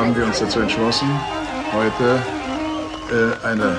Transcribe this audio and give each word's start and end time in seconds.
haben 0.00 0.16
wir 0.16 0.24
uns 0.24 0.38
dazu 0.38 0.60
entschlossen, 0.60 1.08
heute 1.74 2.22
äh, 3.12 3.46
eine 3.46 3.76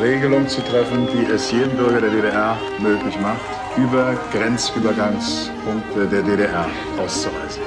Regelung 0.00 0.48
zu 0.48 0.60
treffen, 0.62 1.06
die 1.06 1.30
es 1.30 1.52
jedem 1.52 1.76
Bürger 1.76 2.00
der 2.00 2.10
DDR 2.10 2.56
möglich 2.80 3.16
macht, 3.20 3.38
über 3.76 4.16
Grenzübergangspunkte 4.32 6.06
der 6.10 6.22
DDR 6.22 6.66
auszureisen. 7.00 7.62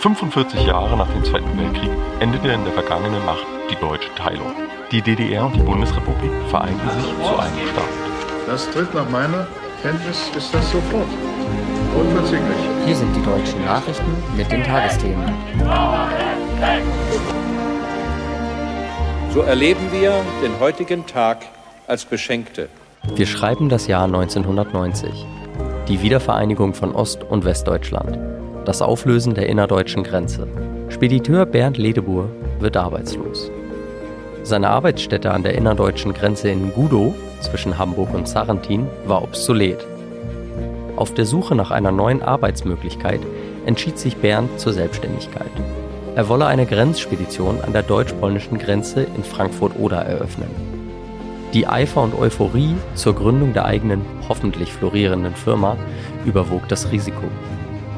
45 0.00 0.66
Jahre 0.66 0.96
nach 0.96 1.08
dem 1.12 1.24
Zweiten 1.24 1.56
Weltkrieg 1.56 1.90
endete 2.18 2.48
in 2.48 2.64
der 2.64 2.72
vergangenen 2.72 3.24
Nacht 3.24 3.46
die 3.70 3.76
deutsche 3.76 4.12
Teilung. 4.16 4.52
Die 4.90 5.00
DDR 5.00 5.46
und 5.46 5.54
die 5.54 5.62
Bundesrepublik 5.62 6.32
vereinten 6.50 6.90
sich 6.90 7.04
zu 7.04 7.38
einem 7.38 7.68
Staat. 7.68 7.84
Das 8.48 8.68
tritt 8.70 8.92
nach 8.92 9.08
meiner 9.08 9.46
Kenntnis 9.82 10.30
ist 10.36 10.52
das 10.52 10.68
sofort. 10.72 11.08
Unverzüglich. 11.94 12.58
Hier 12.86 12.96
sind 12.96 13.14
die 13.14 13.22
deutschen 13.22 13.64
Nachrichten 13.64 14.16
mit 14.36 14.50
den 14.50 14.64
Tagesthemen. 14.64 15.32
So 19.32 19.40
erleben 19.42 19.92
wir 19.92 20.24
den 20.42 20.58
heutigen 20.58 21.06
Tag 21.06 21.46
als 21.86 22.04
Beschenkte. 22.04 22.68
Wir 23.14 23.26
schreiben 23.26 23.68
das 23.68 23.86
Jahr 23.86 24.04
1990. 24.04 25.26
Die 25.86 26.02
Wiedervereinigung 26.02 26.74
von 26.74 26.94
Ost- 26.94 27.22
und 27.22 27.44
Westdeutschland. 27.44 28.18
Das 28.64 28.82
Auflösen 28.82 29.34
der 29.34 29.48
innerdeutschen 29.48 30.02
Grenze. 30.02 30.48
Spediteur 30.88 31.46
Bernd 31.46 31.78
Ledebur 31.78 32.28
wird 32.58 32.76
arbeitslos. 32.76 33.50
Seine 34.42 34.70
Arbeitsstätte 34.70 35.30
an 35.30 35.44
der 35.44 35.54
innerdeutschen 35.54 36.12
Grenze 36.14 36.48
in 36.50 36.72
Gudow 36.72 37.14
zwischen 37.40 37.78
Hamburg 37.78 38.12
und 38.12 38.26
Sarrentin 38.26 38.88
war 39.06 39.22
obsolet. 39.22 39.86
Auf 40.96 41.14
der 41.14 41.26
Suche 41.26 41.54
nach 41.54 41.70
einer 41.70 41.92
neuen 41.92 42.22
Arbeitsmöglichkeit 42.22 43.20
entschied 43.66 43.98
sich 43.98 44.16
Bernd 44.16 44.58
zur 44.58 44.72
Selbstständigkeit. 44.72 45.52
Er 46.18 46.28
wolle 46.28 46.46
eine 46.46 46.66
Grenzspedition 46.66 47.60
an 47.60 47.72
der 47.72 47.84
deutsch-polnischen 47.84 48.58
Grenze 48.58 49.06
in 49.14 49.22
Frankfurt-Oder 49.22 49.98
eröffnen. 49.98 50.50
Die 51.54 51.68
Eifer 51.68 52.02
und 52.02 52.12
Euphorie 52.12 52.74
zur 52.96 53.14
Gründung 53.14 53.52
der 53.52 53.66
eigenen, 53.66 54.04
hoffentlich 54.28 54.72
florierenden 54.72 55.36
Firma 55.36 55.76
überwog 56.24 56.66
das 56.66 56.90
Risiko. 56.90 57.22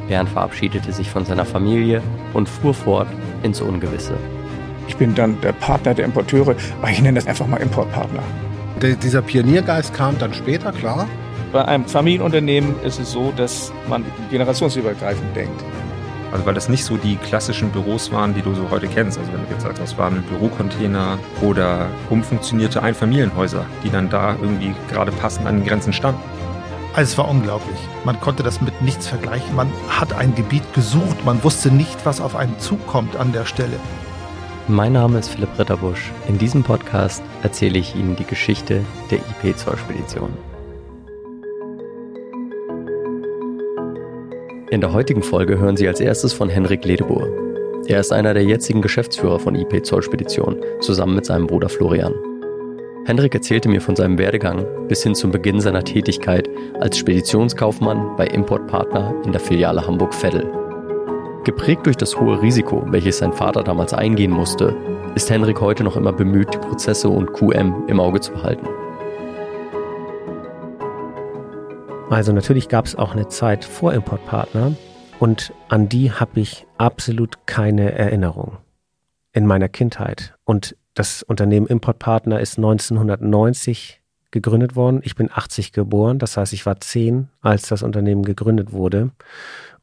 Bernd 0.07 0.29
verabschiedete 0.29 0.93
sich 0.93 1.09
von 1.09 1.25
seiner 1.25 1.47
Familie 1.47 2.03
und 2.35 2.47
fuhr 2.47 2.75
fort 2.75 3.09
ins 3.43 3.63
Ungewisse. 3.63 4.19
Ich 4.87 4.99
bin 4.99 5.15
dann 5.15 5.41
der 5.41 5.53
Partner 5.53 5.95
der 5.95 6.05
Importeure, 6.05 6.57
aber 6.79 6.91
ich 6.91 7.01
nenne 7.01 7.21
das 7.21 7.27
einfach 7.27 7.47
mal 7.47 7.57
Importpartner. 7.57 8.23
Der, 8.83 8.97
dieser 8.97 9.23
Pioniergeist 9.23 9.95
kam 9.95 10.19
dann 10.19 10.35
später, 10.35 10.73
klar. 10.73 11.09
Bei 11.53 11.65
einem 11.65 11.87
Familienunternehmen 11.87 12.75
ist 12.85 13.01
es 13.01 13.13
so, 13.13 13.33
dass 13.35 13.73
man 13.89 14.05
generationsübergreifend 14.31 15.35
denkt. 15.35 15.65
Also 16.33 16.47
weil 16.47 16.55
das 16.55 16.69
nicht 16.69 16.85
so 16.85 16.97
die 16.97 17.17
klassischen 17.17 17.71
Büros 17.71 18.13
waren, 18.13 18.35
die 18.35 18.43
du 18.43 18.55
so 18.55 18.71
heute 18.71 18.87
kennst. 18.87 19.19
Also 19.19 19.33
wenn 19.33 19.45
du 19.45 19.53
jetzt 19.53 19.63
sagst, 19.63 19.81
das 19.81 19.99
waren 19.99 20.23
Bürocontainer 20.23 21.19
oder 21.43 21.89
umfunktionierte 22.09 22.83
Einfamilienhäuser, 22.83 23.67
die 23.83 23.91
dann 23.91 24.11
da 24.11 24.37
irgendwie 24.41 24.75
gerade 24.91 25.13
passend 25.13 25.47
an 25.47 25.57
den 25.57 25.67
Grenzen 25.67 25.93
standen. 25.93 26.21
Also 26.93 27.13
es 27.13 27.19
war 27.19 27.29
unglaublich. 27.29 27.79
Man 28.05 28.21
konnte 28.21 28.43
das 28.43 28.61
mit 28.61 28.83
nichts 28.83 29.07
vergleichen. 29.07 29.55
Man 29.55 29.71
hat 29.89 30.13
ein 30.13 30.35
Gebiet 30.35 30.75
gesucht. 30.75 31.25
Man 31.25 31.43
wusste 31.45 31.71
nicht, 31.71 32.05
was 32.05 32.21
auf 32.21 32.35
einen 32.35 32.59
zukommt 32.59 33.17
an 33.17 33.33
der 33.33 33.45
Stelle. 33.45 33.79
Mein 34.67 34.93
Name 34.93 35.19
ist 35.19 35.29
Philipp 35.29 35.59
Ritterbusch. 35.59 36.13
In 36.29 36.39
diesem 36.39 36.63
Podcast 36.63 37.23
erzähle 37.43 37.79
ich 37.79 37.95
Ihnen 37.97 38.17
die 38.17 38.25
Geschichte 38.25 38.85
der 39.11 39.19
IP-Zollspedition. 39.19 40.50
In 44.71 44.81
der 44.81 44.93
heutigen 44.93 45.25
Folge 45.25 45.59
hören 45.59 45.77
Sie 45.77 45.89
als 45.89 45.99
erstes 45.99 46.33
von 46.33 46.49
Henrik 46.49 46.85
Ledebur. 46.85 47.29
Er 47.89 47.99
ist 47.99 48.13
einer 48.13 48.35
der 48.35 48.45
jetzigen 48.45 48.81
Geschäftsführer 48.81 49.41
von 49.41 49.57
IP 49.57 49.85
Zollspedition, 49.85 50.63
zusammen 50.81 51.17
mit 51.17 51.27
seinem 51.27 51.49
Bruder 51.49 51.69
Florian. 51.69 52.15
Henrik 53.05 53.35
erzählte 53.35 53.69
mir 53.69 53.81
von 53.81 53.97
seinem 53.97 54.17
Werdegang 54.17 54.65
bis 54.87 55.03
hin 55.03 55.17
zum 55.17 55.33
Beginn 55.33 55.61
seiner 55.61 55.83
Tätigkeit 55.83 56.49
als 56.79 56.99
Speditionskaufmann 56.99 58.15
bei 58.17 58.29
Importpartner 58.29 59.13
in 59.25 59.33
der 59.33 59.41
Filiale 59.41 59.85
Hamburg-Veddel. 59.85 60.47
Geprägt 61.43 61.87
durch 61.87 61.97
das 61.97 62.21
hohe 62.21 62.41
Risiko, 62.41 62.85
welches 62.91 63.19
sein 63.19 63.33
Vater 63.33 63.65
damals 63.65 63.93
eingehen 63.93 64.31
musste, 64.31 64.77
ist 65.17 65.31
Henrik 65.31 65.61
heute 65.61 65.83
noch 65.83 65.97
immer 65.97 66.13
bemüht, 66.13 66.55
die 66.55 66.59
Prozesse 66.59 67.09
und 67.09 67.33
QM 67.33 67.89
im 67.89 67.99
Auge 67.99 68.21
zu 68.21 68.31
behalten. 68.31 68.69
Also 72.11 72.33
natürlich 72.33 72.69
gab 72.69 72.87
es 72.87 72.97
auch 72.97 73.13
eine 73.13 73.29
Zeit 73.29 73.65
vor 73.65 73.95
Importpartner 73.95 74.75
und 75.21 75.53
an 75.69 75.89
die 75.89 76.11
habe 76.11 76.41
ich 76.41 76.67
absolut 76.77 77.47
keine 77.47 77.93
Erinnerung 77.93 78.59
in 79.33 79.47
meiner 79.47 79.69
Kindheit. 79.69 80.35
Und 80.43 80.77
das 80.95 81.23
Unternehmen 81.23 81.69
Importpartner 81.69 82.41
ist 82.41 82.59
1990 82.59 84.03
gegründet 84.33 84.75
worden. 84.75 85.01
Ich 85.05 85.15
bin 85.15 85.31
80 85.33 85.71
geboren, 85.71 86.19
das 86.19 86.37
heißt, 86.37 86.53
ich 86.53 86.67
war 86.67 86.81
10, 86.81 87.29
als 87.43 87.69
das 87.69 87.85
Unternehmen 87.85 88.25
gegründet 88.25 88.73
wurde. 88.73 89.13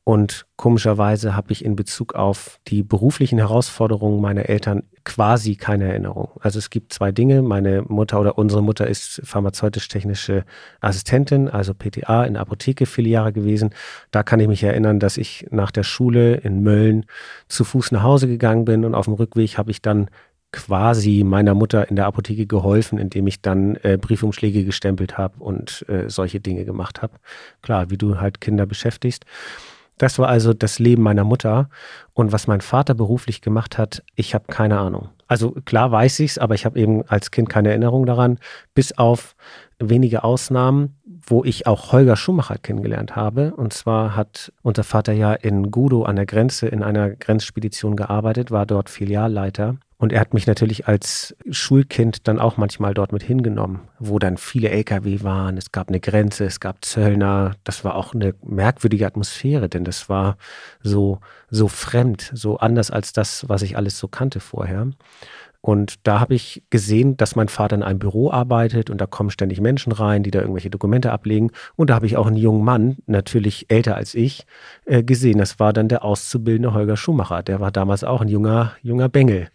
Und 0.04 0.46
komischerweise 0.58 1.34
habe 1.34 1.54
ich 1.54 1.64
in 1.64 1.78
Bezug 1.78 2.14
auf 2.14 2.60
die 2.68 2.84
beruflichen 2.84 3.38
Herausforderungen 3.38 4.20
meiner 4.20 4.50
Eltern 4.50 4.84
quasi 5.08 5.56
keine 5.56 5.86
Erinnerung. 5.86 6.32
Also 6.42 6.60
es 6.60 6.70
gibt 6.70 6.92
zwei 6.92 7.14
Dinge. 7.14 7.42
Meine 7.42 7.82
Mutter 7.82 8.20
oder 8.20 8.38
unsere 8.38 8.62
Mutter 8.62 8.88
ist 8.88 9.22
pharmazeutisch-technische 9.24 10.44
Assistentin, 10.82 11.48
also 11.48 11.74
PTA 11.74 12.26
in 12.26 12.34
der 12.34 12.42
Apotheke 12.42 12.86
viele 12.86 13.08
Jahre 13.08 13.32
gewesen. 13.32 13.70
Da 14.12 14.24
kann 14.24 14.42
ich 14.42 14.50
mich 14.50 14.64
erinnern, 14.64 15.00
dass 15.00 15.16
ich 15.16 15.48
nach 15.50 15.72
der 15.72 15.84
Schule 15.84 16.36
in 16.36 16.62
Mölln 16.62 17.06
zu 17.48 17.64
Fuß 17.64 17.94
nach 17.94 18.04
Hause 18.04 18.28
gegangen 18.28 18.66
bin 18.66 18.84
und 18.84 18.96
auf 18.96 19.06
dem 19.06 19.14
Rückweg 19.14 19.58
habe 19.58 19.72
ich 19.72 19.82
dann 19.82 20.10
quasi 20.52 21.24
meiner 21.26 21.54
Mutter 21.54 21.90
in 21.90 21.96
der 21.96 22.06
Apotheke 22.06 22.46
geholfen, 22.46 23.00
indem 23.00 23.28
ich 23.28 23.42
dann 23.42 23.78
äh, 23.84 23.98
Briefumschläge 23.98 24.66
gestempelt 24.66 25.18
habe 25.18 25.42
und 25.42 25.86
äh, 25.88 26.10
solche 26.10 26.42
Dinge 26.42 26.66
gemacht 26.66 27.02
habe. 27.02 27.14
Klar, 27.62 27.90
wie 27.90 27.98
du 27.98 28.20
halt 28.20 28.42
Kinder 28.42 28.66
beschäftigst. 28.66 29.26
Das 29.98 30.20
war 30.20 30.28
also 30.28 30.54
das 30.54 30.80
Leben 30.80 31.04
meiner 31.04 31.24
Mutter. 31.24 31.70
Und 32.14 32.32
was 32.32 32.48
mein 32.48 32.62
Vater 32.62 32.94
beruflich 32.94 33.42
gemacht 33.42 33.78
hat, 33.78 34.04
ich 34.16 34.34
habe 34.34 34.46
keine 34.48 34.80
Ahnung. 34.80 35.10
Also 35.28 35.52
klar 35.66 35.92
weiß 35.92 36.20
ich 36.22 36.32
es, 36.32 36.38
aber 36.38 36.56
ich 36.56 36.66
habe 36.66 36.80
eben 36.80 37.04
als 37.08 37.32
Kind 37.32 37.50
keine 37.50 37.70
Erinnerung 37.70 38.06
daran, 38.06 38.40
bis 38.74 38.98
auf 38.98 39.36
wenige 39.80 40.24
Ausnahmen, 40.24 40.98
wo 41.04 41.44
ich 41.44 41.68
auch 41.68 41.92
Holger 41.92 42.16
Schumacher 42.16 42.58
kennengelernt 42.58 43.16
habe. 43.16 43.54
Und 43.56 43.74
zwar 43.74 44.16
hat 44.16 44.52
unser 44.62 44.84
Vater 44.84 45.14
ja 45.14 45.34
in 45.34 45.72
Gudo 45.72 46.04
an 46.04 46.16
der 46.16 46.26
Grenze 46.26 46.68
in 46.68 46.84
einer 46.84 47.10
Grenzspedition 47.10 47.96
gearbeitet, 47.96 48.52
war 48.52 48.66
dort 48.66 48.90
Filialleiter. 48.90 49.78
Und 50.00 50.14
er 50.14 50.20
hat 50.20 50.36
mich 50.36 50.46
natürlich 50.46 50.88
als 50.88 51.36
Schulkind 51.50 52.28
dann 52.28 52.40
auch 52.40 52.58
manchmal 52.58 52.94
dort 52.94 53.12
mit 53.12 53.24
hingenommen, 53.24 53.82
wo 53.98 54.20
dann 54.20 54.38
viele 54.38 54.70
Lkw 54.70 55.24
waren. 55.24 55.58
Es 55.58 55.72
gab 55.72 55.90
eine 55.90 56.00
Grenze, 56.00 56.46
es 56.46 56.60
gab 56.60 56.86
Zöllner. 56.86 57.56
Das 57.64 57.84
war 57.84 57.96
auch 57.96 58.14
eine 58.14 58.36
merkwürdige 58.44 59.08
Atmosphäre, 59.08 59.70
denn 59.70 59.84
das 59.84 60.08
war 60.08 60.38
so, 60.84 61.20
so 61.50 61.68
fremd, 61.68 62.32
so 62.36 62.58
anders 62.58 62.92
als 62.92 63.12
das, 63.12 63.50
was 63.50 63.64
ich 63.64 63.76
alles 63.76 63.98
so 63.98 64.08
kannte 64.08 64.40
vorher. 64.40 64.88
Und 65.68 66.08
da 66.08 66.22
habe 66.22 66.34
ich 66.34 66.64
gesehen, 66.70 67.18
dass 67.18 67.36
mein 67.36 67.50
Vater 67.50 67.76
in 67.76 67.84
einem 67.84 68.00
Büro 68.00 68.32
arbeitet 68.32 68.90
und 68.90 69.02
da 69.02 69.06
kommen 69.06 69.30
ständig 69.30 69.60
Menschen 69.60 69.92
rein, 69.92 70.24
die 70.24 70.32
da 70.32 70.40
irgendwelche 70.40 70.70
Dokumente 70.70 71.12
ablegen. 71.12 71.52
Und 71.76 71.90
da 71.90 71.96
habe 71.96 72.06
ich 72.06 72.16
auch 72.16 72.26
einen 72.26 72.38
jungen 72.38 72.64
Mann, 72.64 72.96
natürlich 73.06 73.66
älter 73.70 73.98
als 73.98 74.16
ich, 74.16 74.46
äh, 74.86 75.04
gesehen. 75.04 75.40
Das 75.40 75.60
war 75.60 75.74
dann 75.74 75.90
der 75.90 76.06
auszubildende 76.06 76.74
Holger 76.74 76.96
Schumacher. 76.96 77.44
Der 77.44 77.60
war 77.60 77.72
damals 77.72 78.06
auch 78.06 78.22
ein 78.22 78.30
junger, 78.30 78.78
junger 78.82 79.10
Bengel 79.10 79.50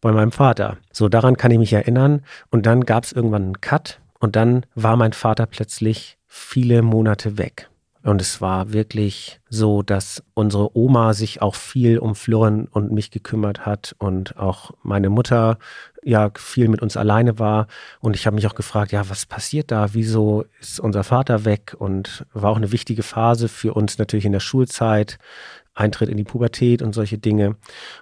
bei 0.00 0.10
meinem 0.10 0.32
Vater. 0.32 0.78
So 0.90 1.10
daran 1.10 1.36
kann 1.36 1.50
ich 1.50 1.58
mich 1.58 1.74
erinnern. 1.74 2.22
Und 2.48 2.64
dann 2.64 2.86
gab 2.86 3.04
es 3.04 3.12
irgendwann 3.12 3.42
einen 3.42 3.60
Cut 3.60 4.00
und 4.20 4.36
dann 4.36 4.64
war 4.74 4.96
mein 4.96 5.12
Vater 5.12 5.44
plötzlich 5.44 6.16
viele 6.26 6.80
Monate 6.80 7.36
weg. 7.36 7.68
Und 8.08 8.22
es 8.22 8.40
war 8.40 8.72
wirklich 8.72 9.38
so, 9.50 9.82
dass 9.82 10.22
unsere 10.32 10.74
Oma 10.74 11.12
sich 11.12 11.42
auch 11.42 11.54
viel 11.54 11.98
um 11.98 12.14
Florian 12.14 12.64
und 12.64 12.90
mich 12.90 13.10
gekümmert 13.10 13.66
hat 13.66 13.94
und 13.98 14.38
auch 14.38 14.70
meine 14.82 15.10
Mutter 15.10 15.58
ja 16.02 16.30
viel 16.34 16.68
mit 16.68 16.80
uns 16.80 16.96
alleine 16.96 17.38
war. 17.38 17.66
Und 18.00 18.16
ich 18.16 18.24
habe 18.24 18.36
mich 18.36 18.46
auch 18.46 18.54
gefragt, 18.54 18.92
ja, 18.92 19.10
was 19.10 19.26
passiert 19.26 19.70
da? 19.70 19.92
Wieso 19.92 20.46
ist 20.58 20.80
unser 20.80 21.04
Vater 21.04 21.44
weg? 21.44 21.76
Und 21.78 22.24
war 22.32 22.50
auch 22.50 22.56
eine 22.56 22.72
wichtige 22.72 23.02
Phase 23.02 23.46
für 23.46 23.74
uns 23.74 23.98
natürlich 23.98 24.24
in 24.24 24.32
der 24.32 24.40
Schulzeit. 24.40 25.18
Eintritt 25.78 26.08
in 26.08 26.16
die 26.16 26.24
Pubertät 26.24 26.82
und 26.82 26.94
solche 26.94 27.18
Dinge. 27.18 27.56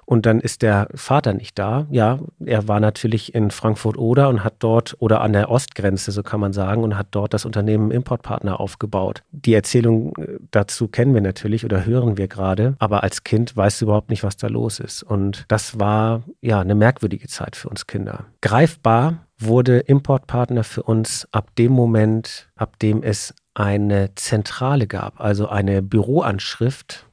Und 0.04 0.26
dann 0.26 0.40
ist 0.40 0.62
der 0.62 0.88
Vater 0.94 1.34
nicht 1.34 1.58
da. 1.58 1.86
Ja, 1.90 2.18
er 2.44 2.68
war 2.68 2.80
natürlich 2.80 3.34
in 3.34 3.50
Frankfurt-Oder 3.50 4.28
und 4.28 4.44
hat 4.44 4.54
dort, 4.60 4.96
oder 4.98 5.20
an 5.20 5.32
der 5.32 5.50
Ostgrenze, 5.50 6.12
so 6.12 6.22
kann 6.22 6.40
man 6.40 6.52
sagen, 6.52 6.82
und 6.82 6.96
hat 6.96 7.08
dort 7.10 7.34
das 7.34 7.44
Unternehmen 7.44 7.90
Importpartner 7.90 8.60
aufgebaut. 8.60 9.22
Die 9.32 9.54
Erzählung 9.54 10.16
äh, 10.16 10.38
dazu 10.50 10.88
kennen 10.88 11.14
wir 11.14 11.20
natürlich 11.20 11.64
oder 11.64 11.84
hören 11.84 12.16
wir 12.16 12.28
gerade, 12.28 12.74
aber 12.78 13.02
als 13.02 13.24
Kind 13.24 13.56
weißt 13.56 13.80
du 13.80 13.86
überhaupt 13.86 14.10
nicht, 14.10 14.22
was 14.22 14.36
da 14.36 14.48
los 14.48 14.80
ist. 14.80 15.02
Und 15.02 15.44
das 15.48 15.78
war 15.78 16.22
ja 16.40 16.60
eine 16.60 16.74
merkwürdige 16.74 17.28
Zeit 17.28 17.56
für 17.56 17.68
uns 17.68 17.86
Kinder. 17.86 18.26
Greifbar 18.40 19.26
wurde 19.38 19.78
Importpartner 19.80 20.64
für 20.64 20.82
uns 20.82 21.28
ab 21.30 21.54
dem 21.56 21.72
Moment, 21.72 22.48
ab 22.56 22.78
dem 22.78 23.02
es 23.02 23.34
eine 23.54 24.14
Zentrale 24.14 24.86
gab, 24.86 25.20
also 25.20 25.48
eine 25.48 25.82
Büroanschrift 25.82 27.06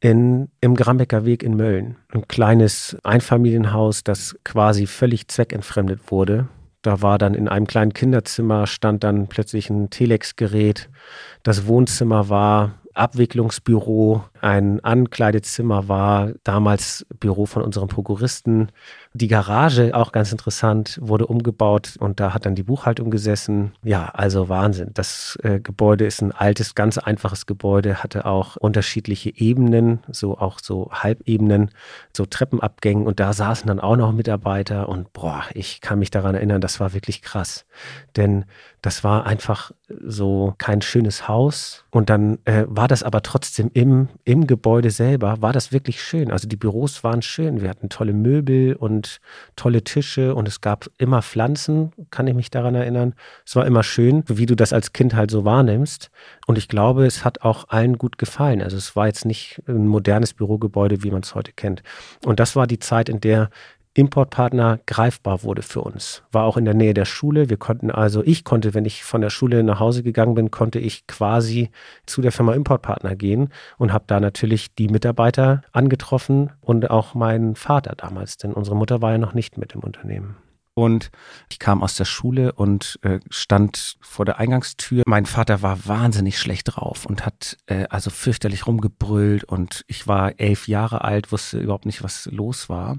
in, 0.00 0.48
im 0.60 0.74
Grambecker 0.74 1.24
Weg 1.24 1.42
in 1.42 1.56
Mölln. 1.56 1.96
Ein 2.08 2.28
kleines 2.28 2.96
Einfamilienhaus, 3.02 4.04
das 4.04 4.36
quasi 4.44 4.86
völlig 4.86 5.28
zweckentfremdet 5.28 6.10
wurde. 6.10 6.48
Da 6.82 7.02
war 7.02 7.18
dann 7.18 7.34
in 7.34 7.48
einem 7.48 7.66
kleinen 7.66 7.92
Kinderzimmer 7.92 8.66
stand 8.66 9.02
dann 9.02 9.26
plötzlich 9.26 9.68
ein 9.68 9.90
Telex-Gerät. 9.90 10.88
Das 11.42 11.66
Wohnzimmer 11.66 12.28
war 12.28 12.78
Abwicklungsbüro, 12.94 14.24
ein 14.40 14.82
Ankleidezimmer 14.84 15.88
war 15.88 16.32
damals 16.44 17.06
Büro 17.20 17.46
von 17.46 17.62
unserem 17.62 17.88
Prokuristen. 17.88 18.70
Die 19.14 19.28
Garage, 19.28 19.94
auch 19.94 20.12
ganz 20.12 20.30
interessant, 20.32 20.98
wurde 21.02 21.26
umgebaut 21.26 21.94
und 21.98 22.20
da 22.20 22.34
hat 22.34 22.46
dann 22.46 22.54
die 22.54 22.62
Buchhaltung 22.62 23.10
gesessen. 23.10 23.72
Ja, 23.82 24.06
also 24.06 24.48
Wahnsinn. 24.48 24.90
Das 24.94 25.38
äh, 25.42 25.60
Gebäude 25.60 26.06
ist 26.06 26.22
ein 26.22 26.32
altes, 26.32 26.74
ganz 26.74 26.98
einfaches 26.98 27.46
Gebäude, 27.46 28.02
hatte 28.02 28.26
auch 28.26 28.56
unterschiedliche 28.56 29.34
Ebenen, 29.34 30.00
so 30.10 30.38
auch 30.38 30.58
so 30.62 30.90
Halbebenen, 30.92 31.70
so 32.16 32.26
Treppenabgängen 32.26 33.06
und 33.06 33.18
da 33.18 33.32
saßen 33.32 33.66
dann 33.66 33.80
auch 33.80 33.96
noch 33.96 34.12
Mitarbeiter 34.12 34.88
und 34.88 35.12
boah, 35.12 35.42
ich 35.54 35.80
kann 35.80 35.98
mich 35.98 36.10
daran 36.10 36.34
erinnern, 36.34 36.60
das 36.60 36.78
war 36.78 36.92
wirklich 36.92 37.22
krass. 37.22 37.64
Denn 38.16 38.44
das 38.82 39.02
war 39.02 39.26
einfach 39.26 39.72
so 39.88 40.54
kein 40.58 40.82
schönes 40.82 41.28
Haus 41.28 41.84
und 41.90 42.10
dann 42.10 42.38
äh, 42.44 42.64
war 42.68 42.88
das 42.88 43.02
aber 43.02 43.22
trotzdem 43.22 43.70
im, 43.74 44.08
im 44.28 44.46
Gebäude 44.46 44.90
selber, 44.90 45.40
war 45.40 45.54
das 45.54 45.72
wirklich 45.72 46.02
schön. 46.02 46.30
Also 46.30 46.46
die 46.46 46.56
Büros 46.56 47.02
waren 47.02 47.22
schön, 47.22 47.62
wir 47.62 47.70
hatten 47.70 47.88
tolle 47.88 48.12
Möbel 48.12 48.76
und 48.76 49.22
tolle 49.56 49.82
Tische 49.82 50.34
und 50.34 50.46
es 50.46 50.60
gab 50.60 50.90
immer 50.98 51.22
Pflanzen, 51.22 51.92
kann 52.10 52.26
ich 52.26 52.34
mich 52.34 52.50
daran 52.50 52.74
erinnern. 52.74 53.14
Es 53.46 53.56
war 53.56 53.66
immer 53.66 53.82
schön, 53.82 54.24
wie 54.26 54.44
du 54.44 54.54
das 54.54 54.74
als 54.74 54.92
Kind 54.92 55.14
halt 55.14 55.30
so 55.30 55.46
wahrnimmst. 55.46 56.10
Und 56.46 56.58
ich 56.58 56.68
glaube, 56.68 57.06
es 57.06 57.24
hat 57.24 57.40
auch 57.40 57.70
allen 57.70 57.96
gut 57.96 58.18
gefallen. 58.18 58.60
Also 58.60 58.76
es 58.76 58.94
war 58.94 59.06
jetzt 59.06 59.24
nicht 59.24 59.62
ein 59.66 59.86
modernes 59.86 60.34
Bürogebäude, 60.34 61.02
wie 61.02 61.10
man 61.10 61.22
es 61.22 61.34
heute 61.34 61.52
kennt. 61.52 61.82
Und 62.26 62.38
das 62.38 62.54
war 62.54 62.66
die 62.66 62.78
Zeit, 62.78 63.08
in 63.08 63.20
der 63.20 63.48
Importpartner 63.98 64.78
greifbar 64.86 65.42
wurde 65.42 65.62
für 65.62 65.80
uns. 65.80 66.22
War 66.30 66.44
auch 66.44 66.56
in 66.56 66.64
der 66.64 66.74
Nähe 66.74 66.94
der 66.94 67.04
Schule. 67.04 67.50
Wir 67.50 67.56
konnten 67.56 67.90
also, 67.90 68.22
ich 68.22 68.44
konnte, 68.44 68.72
wenn 68.72 68.84
ich 68.84 69.02
von 69.02 69.20
der 69.20 69.30
Schule 69.30 69.64
nach 69.64 69.80
Hause 69.80 70.04
gegangen 70.04 70.36
bin, 70.36 70.52
konnte 70.52 70.78
ich 70.78 71.08
quasi 71.08 71.70
zu 72.06 72.22
der 72.22 72.30
Firma 72.30 72.52
Importpartner 72.52 73.16
gehen 73.16 73.48
und 73.76 73.92
habe 73.92 74.04
da 74.06 74.20
natürlich 74.20 74.72
die 74.76 74.86
Mitarbeiter 74.86 75.62
angetroffen 75.72 76.50
und 76.60 76.90
auch 76.90 77.14
meinen 77.14 77.56
Vater 77.56 77.96
damals, 77.96 78.36
denn 78.36 78.52
unsere 78.52 78.76
Mutter 78.76 79.02
war 79.02 79.10
ja 79.10 79.18
noch 79.18 79.34
nicht 79.34 79.58
mit 79.58 79.72
im 79.72 79.80
Unternehmen. 79.80 80.36
Und 80.78 81.10
ich 81.50 81.58
kam 81.58 81.82
aus 81.82 81.96
der 81.96 82.04
Schule 82.04 82.52
und 82.52 83.00
äh, 83.02 83.18
stand 83.30 83.96
vor 84.00 84.24
der 84.24 84.38
Eingangstür. 84.38 85.02
Mein 85.08 85.26
Vater 85.26 85.60
war 85.60 85.88
wahnsinnig 85.88 86.38
schlecht 86.38 86.76
drauf 86.76 87.04
und 87.04 87.26
hat 87.26 87.56
äh, 87.66 87.86
also 87.90 88.10
fürchterlich 88.10 88.68
rumgebrüllt. 88.68 89.42
Und 89.42 89.84
ich 89.88 90.06
war 90.06 90.38
elf 90.38 90.68
Jahre 90.68 91.02
alt, 91.02 91.32
wusste 91.32 91.58
überhaupt 91.58 91.84
nicht, 91.84 92.04
was 92.04 92.26
los 92.26 92.68
war. 92.68 92.98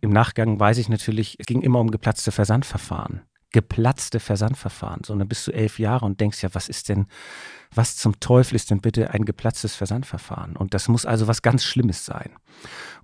Im 0.00 0.08
Nachgang 0.08 0.58
weiß 0.58 0.78
ich 0.78 0.88
natürlich, 0.88 1.36
es 1.38 1.44
ging 1.44 1.60
immer 1.60 1.80
um 1.80 1.90
geplatzte 1.90 2.32
Versandverfahren. 2.32 3.20
Geplatzte 3.50 4.18
Versandverfahren. 4.18 5.04
So, 5.04 5.12
und 5.12 5.18
dann 5.18 5.28
bist 5.28 5.46
du 5.46 5.50
elf 5.50 5.78
Jahre 5.78 6.06
und 6.06 6.18
denkst 6.18 6.42
ja, 6.42 6.48
was 6.54 6.70
ist 6.70 6.88
denn, 6.88 7.08
was 7.74 7.96
zum 7.96 8.20
Teufel 8.20 8.56
ist 8.56 8.70
denn 8.70 8.80
bitte 8.80 9.10
ein 9.10 9.24
geplatztes 9.24 9.74
Versandverfahren? 9.74 10.56
Und 10.56 10.74
das 10.74 10.88
muss 10.88 11.06
also 11.06 11.26
was 11.26 11.42
ganz 11.42 11.64
Schlimmes 11.64 12.04
sein. 12.04 12.30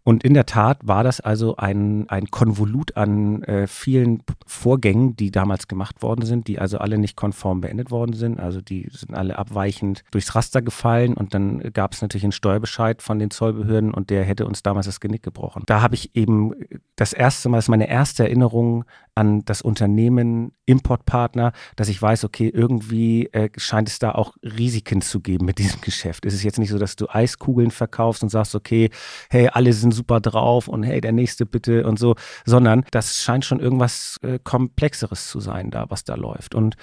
Und 0.04 0.24
in 0.24 0.32
der 0.32 0.46
Tat 0.46 0.78
war 0.82 1.04
das 1.04 1.20
also 1.20 1.56
ein, 1.56 2.08
ein 2.08 2.30
Konvolut 2.30 2.96
an 2.96 3.42
äh, 3.42 3.66
vielen 3.66 4.22
Vorgängen, 4.46 5.16
die 5.16 5.30
damals 5.30 5.68
gemacht 5.68 6.00
worden 6.02 6.24
sind, 6.24 6.48
die 6.48 6.58
also 6.58 6.78
alle 6.78 6.96
nicht 6.96 7.16
konform 7.16 7.60
beendet 7.60 7.90
worden 7.90 8.14
sind. 8.14 8.40
Also 8.40 8.60
die 8.60 8.88
sind 8.90 9.14
alle 9.14 9.38
abweichend 9.38 10.04
durchs 10.10 10.34
Raster 10.34 10.62
gefallen 10.62 11.14
und 11.14 11.34
dann 11.34 11.58
gab 11.72 11.92
es 11.92 12.00
natürlich 12.00 12.24
einen 12.24 12.32
Steuerbescheid 12.32 13.02
von 13.02 13.18
den 13.18 13.30
Zollbehörden 13.30 13.92
und 13.92 14.08
der 14.08 14.24
hätte 14.24 14.46
uns 14.46 14.62
damals 14.62 14.86
das 14.86 15.00
Genick 15.00 15.22
gebrochen. 15.22 15.64
Da 15.66 15.82
habe 15.82 15.94
ich 15.94 16.14
eben 16.16 16.54
das 16.96 17.12
erste 17.12 17.48
Mal, 17.48 17.58
das 17.58 17.66
ist 17.66 17.70
meine 17.70 17.88
erste 17.88 18.22
Erinnerung 18.22 18.84
an 19.14 19.44
das 19.44 19.60
Unternehmen 19.60 20.52
Importpartner, 20.68 21.52
dass 21.76 21.88
ich 21.88 22.00
weiß, 22.00 22.24
okay, 22.24 22.48
irgendwie 22.48 23.26
äh, 23.32 23.48
scheint 23.56 23.88
es 23.88 23.98
da 23.98 24.12
auch 24.12 24.36
Risiken 24.42 25.00
zu 25.00 25.20
geben 25.20 25.46
mit 25.46 25.58
diesem 25.58 25.80
Geschäft. 25.88 26.26
Es 26.26 26.34
ist 26.34 26.42
jetzt 26.42 26.58
nicht 26.58 26.70
so, 26.70 26.78
dass 26.78 26.96
du 26.96 27.08
Eiskugeln 27.08 27.70
verkaufst 27.70 28.22
und 28.22 28.28
sagst, 28.28 28.54
okay, 28.54 28.90
hey, 29.30 29.48
alle 29.48 29.72
sind 29.72 29.92
super 29.92 30.20
drauf 30.20 30.68
und 30.68 30.82
hey, 30.82 31.00
der 31.00 31.12
nächste 31.12 31.46
bitte 31.46 31.86
und 31.86 31.98
so, 31.98 32.14
sondern 32.44 32.84
das 32.90 33.22
scheint 33.22 33.44
schon 33.44 33.60
irgendwas 33.60 34.18
äh, 34.22 34.38
Komplexeres 34.42 35.28
zu 35.28 35.40
sein 35.40 35.70
da, 35.70 35.86
was 35.88 36.04
da 36.04 36.14
läuft. 36.14 36.54
Und 36.54 36.76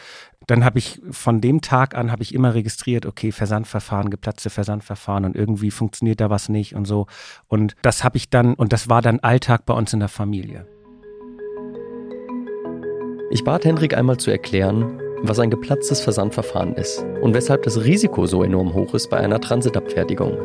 dann 0.47 0.63
habe 0.63 0.79
ich 0.79 1.01
von 1.11 1.41
dem 1.41 1.61
Tag 1.61 1.95
an 1.95 2.11
habe 2.11 2.23
ich 2.23 2.33
immer 2.33 2.53
registriert, 2.53 3.05
okay, 3.05 3.31
Versandverfahren, 3.31 4.09
geplatzte 4.09 4.49
Versandverfahren 4.49 5.25
und 5.25 5.35
irgendwie 5.35 5.71
funktioniert 5.71 6.21
da 6.21 6.29
was 6.29 6.49
nicht 6.49 6.75
und 6.75 6.85
so. 6.85 7.07
Und 7.47 7.75
das 7.81 8.03
habe 8.03 8.17
ich 8.17 8.29
dann, 8.29 8.53
und 8.53 8.73
das 8.73 8.89
war 8.89 9.01
dann 9.01 9.19
Alltag 9.19 9.65
bei 9.65 9.73
uns 9.73 9.93
in 9.93 9.99
der 9.99 10.09
Familie. 10.09 10.67
Ich 13.31 13.43
bat 13.43 13.65
Hendrik 13.65 13.97
einmal 13.97 14.17
zu 14.17 14.29
erklären, 14.29 15.01
was 15.23 15.39
ein 15.39 15.49
geplatztes 15.49 15.99
Versandverfahren 15.99 16.75
ist 16.75 17.03
und 17.21 17.33
weshalb 17.33 17.63
das 17.63 17.83
Risiko 17.83 18.27
so 18.27 18.43
enorm 18.43 18.75
hoch 18.75 18.93
ist 18.93 19.09
bei 19.09 19.17
einer 19.17 19.41
Transitabfertigung. 19.41 20.37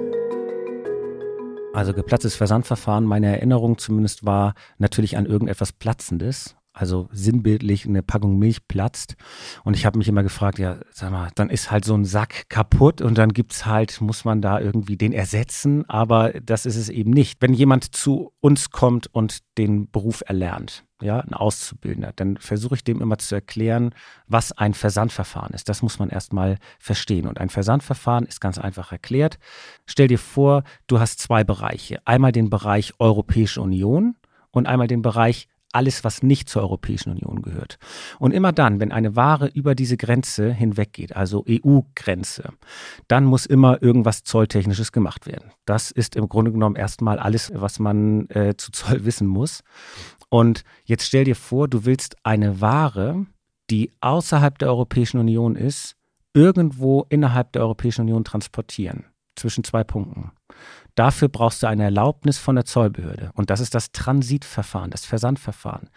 Also 1.74 1.92
geplatztes 1.92 2.34
Versandverfahren, 2.36 3.04
meine 3.04 3.26
Erinnerung 3.36 3.76
zumindest 3.76 4.24
war 4.24 4.54
natürlich 4.78 5.18
an 5.18 5.26
irgendetwas 5.26 5.72
Platzendes. 5.72 6.56
Also 6.72 7.08
sinnbildlich 7.12 7.84
eine 7.86 8.02
Packung 8.02 8.38
Milch 8.38 8.68
platzt. 8.68 9.16
Und 9.64 9.74
ich 9.76 9.84
habe 9.86 9.98
mich 9.98 10.08
immer 10.08 10.22
gefragt, 10.22 10.58
ja, 10.58 10.78
sag 10.92 11.10
mal, 11.10 11.30
dann 11.34 11.50
ist 11.50 11.70
halt 11.70 11.84
so 11.84 11.94
ein 11.94 12.04
Sack 12.04 12.48
kaputt 12.48 13.02
und 13.02 13.18
dann 13.18 13.32
gibt's 13.32 13.66
halt, 13.66 14.00
muss 14.00 14.24
man 14.24 14.40
da 14.40 14.60
irgendwie 14.60 14.96
den 14.96 15.12
ersetzen, 15.12 15.88
aber 15.88 16.32
das 16.32 16.66
ist 16.66 16.76
es 16.76 16.88
eben 16.88 17.10
nicht. 17.10 17.42
Wenn 17.42 17.54
jemand 17.54 17.96
zu 17.96 18.32
uns 18.40 18.70
kommt 18.70 19.12
und 19.12 19.40
den 19.58 19.90
Beruf 19.90 20.22
erlernt, 20.26 20.84
ja, 21.02 21.20
ein 21.20 21.34
Auszubildender, 21.34 22.12
dann 22.14 22.36
versuche 22.36 22.76
ich 22.76 22.84
dem 22.84 23.00
immer 23.00 23.18
zu 23.18 23.34
erklären, 23.34 23.94
was 24.26 24.52
ein 24.52 24.74
Versandverfahren 24.74 25.54
ist. 25.54 25.68
Das 25.68 25.82
muss 25.82 25.98
man 25.98 26.10
erstmal 26.10 26.58
verstehen. 26.78 27.26
Und 27.26 27.38
ein 27.38 27.48
Versandverfahren 27.48 28.26
ist 28.26 28.40
ganz 28.40 28.58
einfach 28.58 28.92
erklärt. 28.92 29.38
Stell 29.86 30.08
dir 30.08 30.18
vor, 30.18 30.62
du 30.86 31.00
hast 31.00 31.18
zwei 31.18 31.42
Bereiche. 31.42 32.00
Einmal 32.06 32.32
den 32.32 32.50
Bereich 32.50 32.94
Europäische 32.98 33.60
Union 33.60 34.14
und 34.50 34.66
einmal 34.66 34.86
den 34.86 35.02
Bereich 35.02 35.48
alles, 35.72 36.04
was 36.04 36.22
nicht 36.22 36.48
zur 36.48 36.62
Europäischen 36.62 37.10
Union 37.10 37.42
gehört. 37.42 37.78
Und 38.18 38.32
immer 38.32 38.52
dann, 38.52 38.80
wenn 38.80 38.92
eine 38.92 39.16
Ware 39.16 39.48
über 39.48 39.74
diese 39.74 39.96
Grenze 39.96 40.52
hinweggeht, 40.52 41.14
also 41.14 41.44
EU-Grenze, 41.48 42.52
dann 43.08 43.24
muss 43.24 43.46
immer 43.46 43.82
irgendwas 43.82 44.22
Zolltechnisches 44.24 44.92
gemacht 44.92 45.26
werden. 45.26 45.52
Das 45.64 45.90
ist 45.90 46.16
im 46.16 46.28
Grunde 46.28 46.52
genommen 46.52 46.76
erstmal 46.76 47.18
alles, 47.18 47.52
was 47.54 47.78
man 47.78 48.28
äh, 48.30 48.54
zu 48.56 48.72
Zoll 48.72 49.04
wissen 49.04 49.26
muss. 49.26 49.62
Und 50.28 50.64
jetzt 50.84 51.06
stell 51.06 51.24
dir 51.24 51.36
vor, 51.36 51.68
du 51.68 51.84
willst 51.84 52.16
eine 52.24 52.60
Ware, 52.60 53.26
die 53.70 53.92
außerhalb 54.00 54.58
der 54.58 54.68
Europäischen 54.68 55.18
Union 55.18 55.56
ist, 55.56 55.96
irgendwo 56.32 57.06
innerhalb 57.08 57.52
der 57.52 57.62
Europäischen 57.62 58.02
Union 58.02 58.24
transportieren. 58.24 59.04
Zwischen 59.40 59.64
zwei 59.64 59.84
Punkten. 59.84 60.32
Dafür 60.94 61.28
brauchst 61.28 61.62
du 61.62 61.66
eine 61.66 61.84
Erlaubnis 61.84 62.36
von 62.36 62.56
der 62.56 62.66
Zollbehörde. 62.66 63.30
Und 63.32 63.48
das 63.48 63.60
ist 63.60 63.74
das 63.74 63.90
Transitverfahren, 63.90 64.90
das 64.90 65.06
Versandverfahren. 65.06 65.88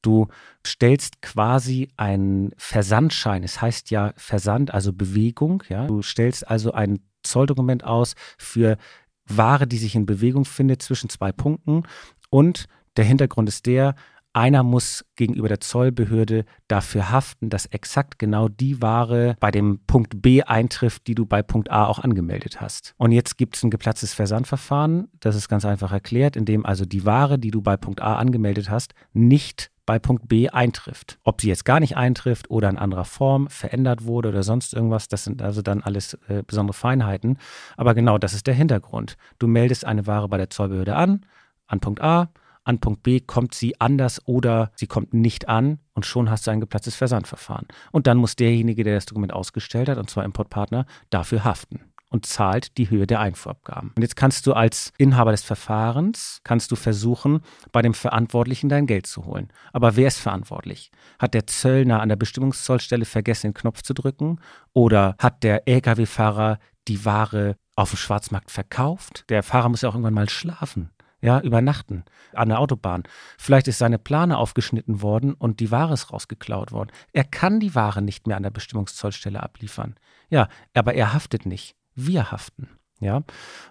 Du 0.00 0.28
stellst 0.66 1.20
quasi 1.20 1.90
einen 1.98 2.52
Versandschein. 2.56 3.42
Es 3.42 3.60
heißt 3.60 3.90
ja 3.90 4.14
Versand, 4.16 4.72
also 4.72 4.94
Bewegung. 4.94 5.62
Ja? 5.68 5.86
Du 5.86 6.00
stellst 6.00 6.48
also 6.48 6.72
ein 6.72 7.00
Zolldokument 7.22 7.84
aus 7.84 8.14
für 8.38 8.78
Ware, 9.26 9.66
die 9.66 9.76
sich 9.76 9.94
in 9.94 10.06
Bewegung 10.06 10.46
findet 10.46 10.80
zwischen 10.80 11.10
zwei 11.10 11.32
Punkten. 11.32 11.82
Und 12.30 12.64
der 12.96 13.04
Hintergrund 13.04 13.50
ist 13.50 13.66
der, 13.66 13.94
einer 14.36 14.62
muss 14.62 15.04
gegenüber 15.16 15.48
der 15.48 15.60
Zollbehörde 15.60 16.44
dafür 16.68 17.10
haften, 17.10 17.48
dass 17.48 17.64
exakt 17.66 18.18
genau 18.18 18.48
die 18.48 18.82
Ware 18.82 19.36
bei 19.40 19.50
dem 19.50 19.80
Punkt 19.86 20.20
B 20.20 20.42
eintrifft, 20.42 21.06
die 21.06 21.14
du 21.14 21.24
bei 21.24 21.42
Punkt 21.42 21.70
A 21.70 21.86
auch 21.86 22.00
angemeldet 22.00 22.60
hast. 22.60 22.94
Und 22.98 23.12
jetzt 23.12 23.38
gibt 23.38 23.56
es 23.56 23.62
ein 23.62 23.70
geplatztes 23.70 24.12
Versandverfahren, 24.12 25.08
das 25.20 25.36
ist 25.36 25.48
ganz 25.48 25.64
einfach 25.64 25.90
erklärt, 25.90 26.36
in 26.36 26.44
dem 26.44 26.66
also 26.66 26.84
die 26.84 27.06
Ware, 27.06 27.38
die 27.38 27.50
du 27.50 27.62
bei 27.62 27.78
Punkt 27.78 28.02
A 28.02 28.16
angemeldet 28.16 28.68
hast, 28.68 28.92
nicht 29.14 29.70
bei 29.86 29.98
Punkt 29.98 30.28
B 30.28 30.50
eintrifft. 30.50 31.18
Ob 31.24 31.40
sie 31.40 31.48
jetzt 31.48 31.64
gar 31.64 31.80
nicht 31.80 31.96
eintrifft 31.96 32.50
oder 32.50 32.68
in 32.68 32.76
anderer 32.76 33.06
Form 33.06 33.48
verändert 33.48 34.04
wurde 34.04 34.28
oder 34.28 34.42
sonst 34.42 34.74
irgendwas, 34.74 35.08
das 35.08 35.24
sind 35.24 35.40
also 35.40 35.62
dann 35.62 35.82
alles 35.82 36.14
äh, 36.28 36.42
besondere 36.46 36.74
Feinheiten. 36.74 37.38
Aber 37.78 37.94
genau 37.94 38.18
das 38.18 38.34
ist 38.34 38.46
der 38.46 38.54
Hintergrund. 38.54 39.16
Du 39.38 39.46
meldest 39.46 39.86
eine 39.86 40.06
Ware 40.06 40.28
bei 40.28 40.36
der 40.36 40.50
Zollbehörde 40.50 40.94
an, 40.94 41.24
an 41.68 41.80
Punkt 41.80 42.02
A, 42.02 42.28
an 42.66 42.80
Punkt 42.80 43.02
B 43.02 43.20
kommt 43.20 43.54
sie 43.54 43.80
anders 43.80 44.20
oder 44.26 44.70
sie 44.74 44.86
kommt 44.86 45.14
nicht 45.14 45.48
an 45.48 45.78
und 45.94 46.04
schon 46.04 46.30
hast 46.30 46.46
du 46.46 46.50
ein 46.50 46.60
geplatztes 46.60 46.96
Versandverfahren. 46.96 47.68
Und 47.92 48.06
dann 48.06 48.18
muss 48.18 48.36
derjenige, 48.36 48.84
der 48.84 48.96
das 48.96 49.06
Dokument 49.06 49.32
ausgestellt 49.32 49.88
hat, 49.88 49.98
und 49.98 50.10
zwar 50.10 50.24
Importpartner, 50.24 50.86
dafür 51.10 51.44
haften 51.44 51.80
und 52.10 52.26
zahlt 52.26 52.76
die 52.78 52.90
Höhe 52.90 53.06
der 53.06 53.20
Einfuhrabgaben. 53.20 53.92
Und 53.96 54.02
jetzt 54.02 54.16
kannst 54.16 54.46
du 54.46 54.52
als 54.52 54.92
Inhaber 54.98 55.32
des 55.32 55.42
Verfahrens, 55.42 56.40
kannst 56.44 56.70
du 56.70 56.76
versuchen, 56.76 57.40
bei 57.72 57.82
dem 57.82 57.94
Verantwortlichen 57.94 58.68
dein 58.68 58.86
Geld 58.86 59.06
zu 59.06 59.26
holen. 59.26 59.48
Aber 59.72 59.96
wer 59.96 60.08
ist 60.08 60.18
verantwortlich? 60.18 60.90
Hat 61.18 61.34
der 61.34 61.46
Zöllner 61.46 62.00
an 62.00 62.08
der 62.08 62.16
Bestimmungszollstelle 62.16 63.04
vergessen, 63.04 63.48
den 63.48 63.54
Knopf 63.54 63.82
zu 63.82 63.94
drücken? 63.94 64.40
Oder 64.72 65.16
hat 65.18 65.42
der 65.42 65.68
Lkw-Fahrer 65.68 66.58
die 66.88 67.04
Ware 67.04 67.56
auf 67.74 67.90
dem 67.90 67.98
Schwarzmarkt 67.98 68.50
verkauft. 68.50 69.24
Der 69.28 69.42
Fahrer 69.42 69.68
muss 69.68 69.82
ja 69.82 69.88
auch 69.88 69.94
irgendwann 69.94 70.14
mal 70.14 70.30
schlafen 70.30 70.90
ja, 71.26 71.40
übernachten 71.40 72.04
an 72.34 72.50
der 72.50 72.60
Autobahn. 72.60 73.02
Vielleicht 73.36 73.66
ist 73.66 73.78
seine 73.78 73.98
Plane 73.98 74.38
aufgeschnitten 74.38 75.02
worden 75.02 75.34
und 75.34 75.58
die 75.58 75.72
Ware 75.72 75.92
ist 75.92 76.12
rausgeklaut 76.12 76.70
worden. 76.70 76.92
Er 77.12 77.24
kann 77.24 77.58
die 77.58 77.74
Ware 77.74 78.00
nicht 78.00 78.28
mehr 78.28 78.36
an 78.36 78.44
der 78.44 78.50
Bestimmungszollstelle 78.50 79.42
abliefern. 79.42 79.96
Ja, 80.30 80.48
aber 80.72 80.94
er 80.94 81.12
haftet 81.12 81.44
nicht. 81.44 81.74
Wir 81.96 82.30
haften. 82.30 82.68
Ja. 83.00 83.24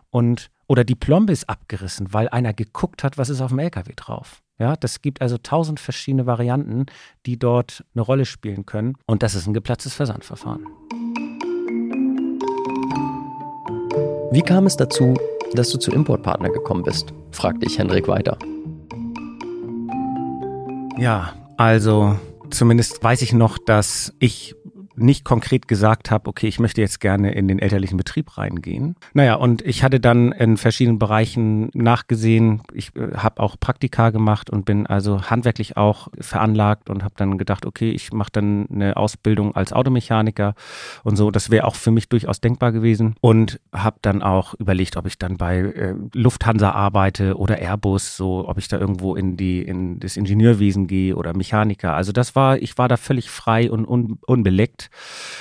Und, 0.10 0.52
oder 0.68 0.84
die 0.84 0.96
Plombe 0.96 1.32
ist 1.32 1.48
abgerissen, 1.48 2.14
weil 2.14 2.28
einer 2.28 2.54
geguckt 2.54 3.06
hat, 3.06 3.18
was 3.18 3.30
ist 3.30 3.40
auf 3.40 3.52
dem 3.52 3.60
LKW 3.60 3.94
drauf. 3.96 4.44
Ja, 4.60 4.76
das 4.76 5.02
gibt 5.02 5.22
also 5.22 5.38
tausend 5.38 5.80
verschiedene 5.80 6.26
Varianten, 6.26 6.88
die 7.26 7.40
dort 7.40 7.86
eine 7.94 8.02
Rolle 8.02 8.26
spielen 8.26 8.66
können. 8.66 8.98
Und 9.06 9.24
das 9.24 9.34
ist 9.34 9.48
ein 9.48 9.54
geplatztes 9.54 9.94
Versandverfahren. 9.94 10.66
Wie 14.32 14.42
kam 14.42 14.66
es 14.66 14.76
dazu, 14.76 15.14
dass 15.56 15.70
du 15.70 15.78
zu 15.78 15.92
Importpartner 15.92 16.50
gekommen 16.50 16.84
bist? 16.84 17.14
fragte 17.32 17.66
ich 17.66 17.78
Henrik 17.78 18.08
weiter. 18.08 18.38
Ja, 20.98 21.34
also 21.58 22.18
zumindest 22.50 23.04
weiß 23.04 23.22
ich 23.22 23.34
noch, 23.34 23.58
dass 23.58 24.14
ich 24.20 24.56
nicht 24.98 25.26
konkret 25.26 25.68
gesagt 25.68 26.12
habe, 26.12 26.30
okay, 26.30 26.48
ich 26.48 26.60
möchte 26.60 26.82
jetzt 26.82 27.00
gerne 27.00 27.34
in 27.34 27.48
den 27.48 27.60
elterlichen 27.60 27.98
Betrieb 27.98 28.38
reingehen. 28.38 28.96
Naja, 29.14 29.36
und 29.36 29.62
ich 29.62 29.84
hatte 29.84 30.00
dann 30.00 30.32
in 30.32 30.58
verschiedenen 30.58 31.00
Bereichen 31.00 31.70
nachgesehen. 31.74 32.62
Ich 32.74 32.96
äh, 32.96 33.16
habe 33.16 33.42
auch 33.42 33.60
Praktika 33.60 34.10
gemacht 34.10 34.50
und 34.50 34.66
bin 34.66 34.88
also 34.88 35.30
handwerklich 35.30 35.78
auch 35.78 36.08
veranlagt 36.20 36.90
und 36.90 37.04
habe 37.04 37.14
dann 37.18 37.38
gedacht, 37.38 37.66
okay, 37.66 37.92
ich 37.92 38.14
mache 38.14 38.30
dann 38.32 38.68
eine 38.72 38.98
Ausbildung 38.98 39.56
als 39.56 39.74
Automechaniker 39.74 40.56
und 41.04 41.16
so. 41.16 41.32
Das 41.32 41.50
wäre 41.50 41.66
auch 41.66 41.76
für 41.76 41.92
mich 41.92 42.10
durchaus 42.10 42.42
denkbar 42.42 42.72
gewesen. 42.72 43.16
Und 43.22 43.60
habe 43.74 43.98
dann 44.02 44.22
auch 44.22 44.54
überlegt, 44.56 44.98
ob 44.98 45.08
ich 45.08 45.18
dann 45.18 45.38
bei 45.38 45.58
äh, 45.58 45.96
Lufthansa 46.14 46.72
arbeite 46.72 47.38
oder 47.38 47.60
Airbus, 47.60 48.18
so 48.18 48.48
ob 48.48 48.58
ich 48.58 48.68
da 48.68 48.78
irgendwo 48.80 49.16
in 49.16 49.38
die 49.38 49.62
in 49.62 50.00
das 50.00 50.18
Ingenieurwesen 50.18 50.88
gehe 50.88 51.16
oder 51.16 51.36
Mechaniker. 51.36 51.94
Also 51.94 52.12
das 52.12 52.36
war, 52.36 52.58
ich 52.58 52.78
war 52.78 52.88
da 52.88 52.98
völlig 52.98 53.30
frei 53.30 53.70
und 53.70 53.88
un, 53.88 54.20
unbeleckt 54.26 54.85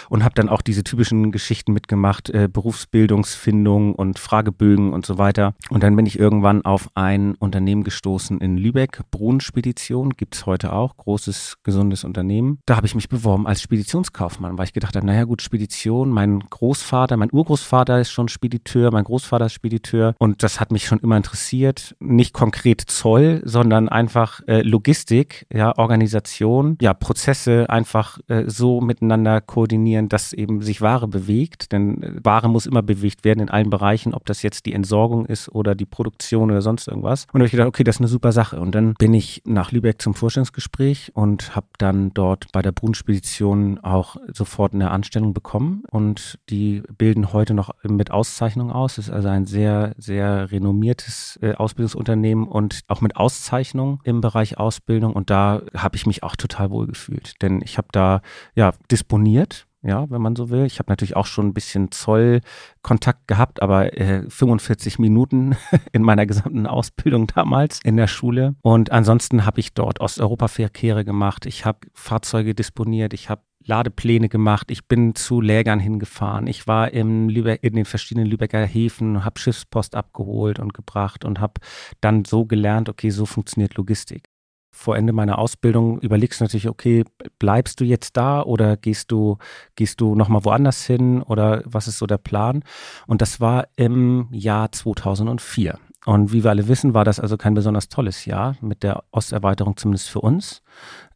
und 0.09 0.25
habe 0.25 0.35
dann 0.35 0.49
auch 0.49 0.63
diese 0.63 0.85
typischen 0.85 1.33
Geschichten 1.33 1.73
mitgemacht, 1.73 2.31
äh, 2.31 2.49
Berufsbildungsfindung 2.51 3.95
und 3.95 4.19
Fragebögen 4.19 4.93
und 4.93 5.07
so 5.07 5.19
weiter. 5.19 5.55
Und 5.71 5.83
dann 5.83 5.97
bin 5.97 6.07
ich 6.07 6.19
irgendwann 6.19 6.65
auf 6.65 6.91
ein 6.95 7.35
Unternehmen 7.35 7.85
gestoßen 7.85 8.39
in 8.39 8.57
Lübeck, 8.57 9.01
Brunnenspedition, 9.11 10.11
gibt 10.11 10.35
es 10.35 10.47
heute 10.47 10.73
auch, 10.73 10.97
großes, 10.97 11.59
gesundes 11.63 12.05
Unternehmen. 12.05 12.59
Da 12.67 12.77
habe 12.77 12.87
ich 12.87 12.95
mich 12.95 13.09
beworben 13.09 13.47
als 13.47 13.63
Speditionskaufmann, 13.63 14.59
weil 14.59 14.67
ich 14.67 14.73
gedacht 14.73 14.97
habe, 14.97 15.07
naja 15.07 15.25
gut, 15.25 15.43
Spedition, 15.43 16.11
mein 16.11 16.41
Großvater, 16.41 17.17
mein 17.17 17.33
Urgroßvater 17.33 18.01
ist 18.01 18.11
schon 18.11 18.29
Spediteur, 18.29 18.93
mein 18.93 19.05
Großvater 19.05 19.47
ist 19.47 19.53
Spediteur 19.53 20.15
und 20.19 20.43
das 20.43 20.61
hat 20.61 20.73
mich 20.73 20.87
schon 20.87 20.99
immer 21.01 21.17
interessiert. 21.17 21.97
Nicht 22.01 22.33
konkret 22.33 22.81
Zoll, 22.81 23.43
sondern 23.45 23.89
einfach 23.89 24.41
äh, 24.47 24.63
Logistik, 24.63 25.47
ja, 25.53 25.77
Organisation, 25.77 26.77
ja, 26.81 26.95
Prozesse 26.95 27.69
einfach 27.69 28.19
äh, 28.29 28.45
so 28.47 28.81
miteinander 28.81 29.34
koordinieren, 29.41 30.09
dass 30.09 30.33
eben 30.33 30.63
sich 30.63 30.81
Ware 30.81 31.09
bewegt. 31.09 31.73
Denn 31.73 32.03
äh, 32.03 32.25
Ware 32.25 32.49
muss 32.49 32.67
immer 32.67 32.83
bewegt 32.83 33.25
werden 33.25 33.41
in 33.41 33.51
allen 33.51 33.71
Bereichen, 33.71 34.15
ob 34.15 34.25
das 34.27 34.43
jetzt 34.43 34.67
die 34.67 34.73
Entsorgung 34.73 35.27
ist 35.27 35.49
oder 35.49 35.75
die 35.75 35.87
Produktion 35.87 36.51
oder 36.51 36.63
sonst 36.63 36.89
irgendwas. 36.89 37.25
Und 37.33 37.35
da 37.35 37.39
habe 37.41 37.47
ich 37.47 37.53
gedacht, 37.53 37.69
okay, 37.69 37.85
das 37.85 37.97
ist 37.97 38.01
eine 38.01 38.09
super 38.09 38.33
Sache. 38.33 38.61
Und 38.61 38.75
dann 38.75 38.95
bin 38.95 39.15
ich 39.15 39.43
nach 39.45 39.73
Lübeck 39.73 40.01
zum 40.01 40.15
Vorstellungsgespräch 40.15 41.13
und 41.15 41.57
habe 41.57 41.67
dann 41.79 42.13
dort 42.15 42.47
bei 42.53 42.63
der 42.63 42.73
Brunspedition 42.73 43.81
auch 43.81 44.17
sofort 44.33 44.75
eine 44.75 44.91
Anstellung 44.91 45.35
bekommen. 45.35 45.83
Und 45.91 46.39
die 46.49 46.83
bilden 46.97 47.33
heute 47.33 47.55
noch 47.55 47.71
mit 47.83 48.11
Auszeichnung 48.11 48.71
aus. 48.71 48.99
Es 48.99 49.09
ist 49.09 49.15
also 49.15 49.29
ein 49.29 49.47
sehr, 49.47 49.95
sehr 49.99 50.51
renommiertes 50.51 51.39
äh, 51.43 51.55
Ausbildungsunternehmen 51.55 52.47
und 52.47 52.81
auch 52.89 53.01
mit 53.01 53.17
Auszeichnung 53.17 54.01
im 54.05 54.21
Bereich 54.21 54.59
Ausbildung. 54.59 55.13
Und 55.13 55.31
da 55.31 55.63
habe 55.77 55.97
ich 55.97 56.07
mich 56.07 56.23
auch 56.23 56.37
total 56.37 56.71
wohl 56.71 56.87
gefühlt. 56.87 57.43
Denn 57.43 57.61
ich 57.63 57.79
habe 57.79 57.89
da 57.93 58.21
ja 58.55 58.73
disponiert 58.91 59.24
disponiert, 59.25 59.67
ja, 59.83 60.09
wenn 60.11 60.23
man 60.23 60.37
so 60.37 60.51
will. 60.51 60.65
Ich 60.65 60.79
habe 60.79 60.91
natürlich 60.91 61.17
auch 61.17 61.27
schon 61.27 61.49
ein 61.49 61.55
bisschen 61.55 61.91
Zollkontakt 61.91 63.27
gehabt, 63.27 63.63
aber 63.63 63.97
äh, 63.99 64.29
45 64.29 64.99
Minuten 64.99 65.57
in 65.93 66.03
meiner 66.03 66.27
gesamten 66.27 66.67
Ausbildung 66.67 67.27
damals 67.27 67.81
in 67.85 67.97
der 67.97 68.07
Schule. 68.07 68.55
Und 68.63 68.93
ansonsten 68.93 69.45
habe 69.45 69.61
ich 69.61 69.75
dort 69.75 70.01
Osteuropa-Verkehre 70.01 71.05
gemacht. 71.05 71.47
Ich 71.47 71.65
habe 71.65 71.79
Fahrzeuge 71.93 72.55
disponiert. 72.55 73.13
Ich 73.13 73.29
habe 73.29 73.43
Ladepläne 73.67 74.29
gemacht. 74.29 74.71
Ich 74.71 74.87
bin 74.87 75.15
zu 75.15 75.41
Lägern 75.41 75.81
hingefahren. 75.81 76.47
Ich 76.47 76.67
war 76.67 76.93
im 76.93 77.31
Lübeck, 77.31 77.63
in 77.63 77.75
den 77.75 77.87
verschiedenen 77.87 78.27
Lübecker 78.27 78.65
Häfen, 78.65 79.25
habe 79.25 79.41
Schiffspost 79.41 79.95
abgeholt 79.95 80.59
und 80.59 80.75
gebracht 80.75 81.25
und 81.25 81.41
habe 81.41 81.61
dann 82.03 82.27
so 82.27 82.45
gelernt, 82.45 82.91
okay, 82.91 83.09
so 83.09 83.25
funktioniert 83.25 83.75
Logistik 83.75 84.34
vor 84.75 84.97
Ende 84.97 85.13
meiner 85.13 85.39
Ausbildung 85.39 86.01
überlegst 86.01 86.41
du 86.41 86.45
natürlich, 86.45 86.69
okay, 86.69 87.05
bleibst 87.39 87.81
du 87.81 87.85
jetzt 87.85 88.17
da 88.17 88.43
oder 88.43 88.77
gehst 88.77 89.13
du, 89.13 89.39
gehst 89.77 90.01
du 90.01 90.15
nochmal 90.15 90.45
woanders 90.45 90.85
hin 90.85 91.23
oder 91.23 91.63
was 91.65 91.89
ist 91.89 91.99
so 91.99 92.07
der 92.07 92.19
Plan? 92.19 92.65
Und 93.07 93.23
das 93.23 93.41
war 93.41 93.69
im 93.77 94.29
Jahr 94.33 94.73
2004. 94.73 95.79
Und 96.07 96.33
wie 96.33 96.45
wir 96.45 96.51
alle 96.51 96.69
wissen, 96.69 96.93
war 96.93 97.05
das 97.05 97.19
also 97.19 97.37
kein 97.37 97.55
besonders 97.55 97.89
tolles 97.89 98.27
Jahr 98.27 98.57
mit 98.61 98.83
der 98.83 99.05
Osterweiterung, 99.11 99.77
zumindest 99.77 100.11
für 100.11 100.21
uns, 100.21 100.63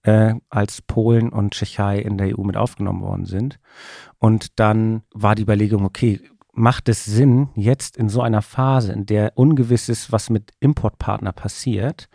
äh, 0.02 0.34
als 0.48 0.80
Polen 0.80 1.28
und 1.28 1.52
Tschechei 1.52 1.98
in 1.98 2.16
der 2.16 2.38
EU 2.38 2.42
mit 2.42 2.56
aufgenommen 2.56 3.02
worden 3.02 3.26
sind. 3.26 3.58
Und 4.18 4.58
dann 4.58 5.02
war 5.12 5.34
die 5.34 5.42
Überlegung, 5.42 5.84
okay, 5.84 6.20
macht 6.52 6.88
es 6.88 7.04
Sinn, 7.04 7.50
jetzt 7.54 7.96
in 7.96 8.08
so 8.08 8.22
einer 8.22 8.42
Phase, 8.42 8.92
in 8.92 9.04
der 9.04 9.32
ungewiss 9.36 9.88
ist, 9.88 10.10
was 10.10 10.30
mit 10.30 10.52
Importpartner 10.60 11.32
passiert, 11.32 12.08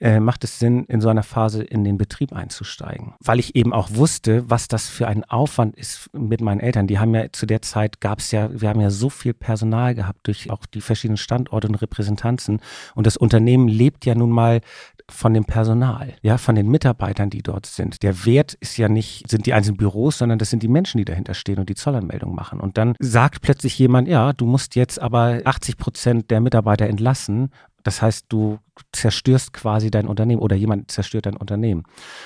äh, 0.00 0.20
macht 0.20 0.44
es 0.44 0.58
Sinn, 0.58 0.84
in 0.86 1.00
so 1.00 1.08
einer 1.08 1.22
Phase 1.22 1.62
in 1.62 1.84
den 1.84 1.98
Betrieb 1.98 2.32
einzusteigen. 2.32 3.14
Weil 3.20 3.38
ich 3.38 3.54
eben 3.54 3.72
auch 3.72 3.88
wusste, 3.92 4.48
was 4.48 4.68
das 4.68 4.88
für 4.88 5.06
ein 5.06 5.24
Aufwand 5.24 5.76
ist 5.76 6.10
mit 6.12 6.40
meinen 6.40 6.60
Eltern. 6.60 6.86
Die 6.86 6.98
haben 6.98 7.14
ja 7.14 7.30
zu 7.32 7.46
der 7.46 7.62
Zeit 7.62 8.00
gab 8.00 8.20
es 8.20 8.30
ja, 8.30 8.48
wir 8.52 8.68
haben 8.68 8.80
ja 8.80 8.90
so 8.90 9.10
viel 9.10 9.34
Personal 9.34 9.94
gehabt 9.94 10.26
durch 10.26 10.50
auch 10.50 10.66
die 10.66 10.80
verschiedenen 10.80 11.18
Standorte 11.18 11.68
und 11.68 11.76
Repräsentanzen. 11.76 12.60
Und 12.94 13.06
das 13.06 13.16
Unternehmen 13.16 13.68
lebt 13.68 14.06
ja 14.06 14.14
nun 14.14 14.30
mal 14.30 14.60
von 15.10 15.34
dem 15.34 15.44
Personal, 15.44 16.14
ja, 16.22 16.38
von 16.38 16.54
den 16.54 16.68
Mitarbeitern, 16.68 17.30
die 17.30 17.42
dort 17.42 17.66
sind. 17.66 18.02
Der 18.02 18.24
Wert 18.24 18.54
ist 18.54 18.76
ja 18.76 18.88
nicht, 18.88 19.28
sind 19.28 19.46
die 19.46 19.52
einzelnen 19.52 19.76
Büros, 19.76 20.18
sondern 20.18 20.38
das 20.38 20.50
sind 20.50 20.62
die 20.62 20.68
Menschen, 20.68 20.98
die 20.98 21.04
dahinter 21.04 21.34
stehen 21.34 21.58
und 21.58 21.68
die 21.68 21.74
Zollanmeldung 21.74 22.34
machen. 22.34 22.60
Und 22.60 22.78
dann 22.78 22.94
sagt 23.00 23.42
plötzlich 23.42 23.78
jemand, 23.78 24.08
ja, 24.08 24.32
du 24.32 24.46
musst 24.46 24.76
jetzt 24.76 25.00
aber 25.00 25.40
80 25.44 25.76
Prozent 25.76 26.30
der 26.30 26.40
Mitarbeiter 26.40 26.86
entlassen 26.86 27.50
das 27.82 28.02
heißt, 28.02 28.26
du 28.28 28.58
zerstörst 28.92 29.52
quasi 29.52 29.90
dein 29.90 30.06
Unternehmen 30.06 30.40
oder 30.40 30.56
jemand 30.56 30.90
zerstört 30.90 31.26
dein 31.26 31.36
Unternehmen. 31.36 31.84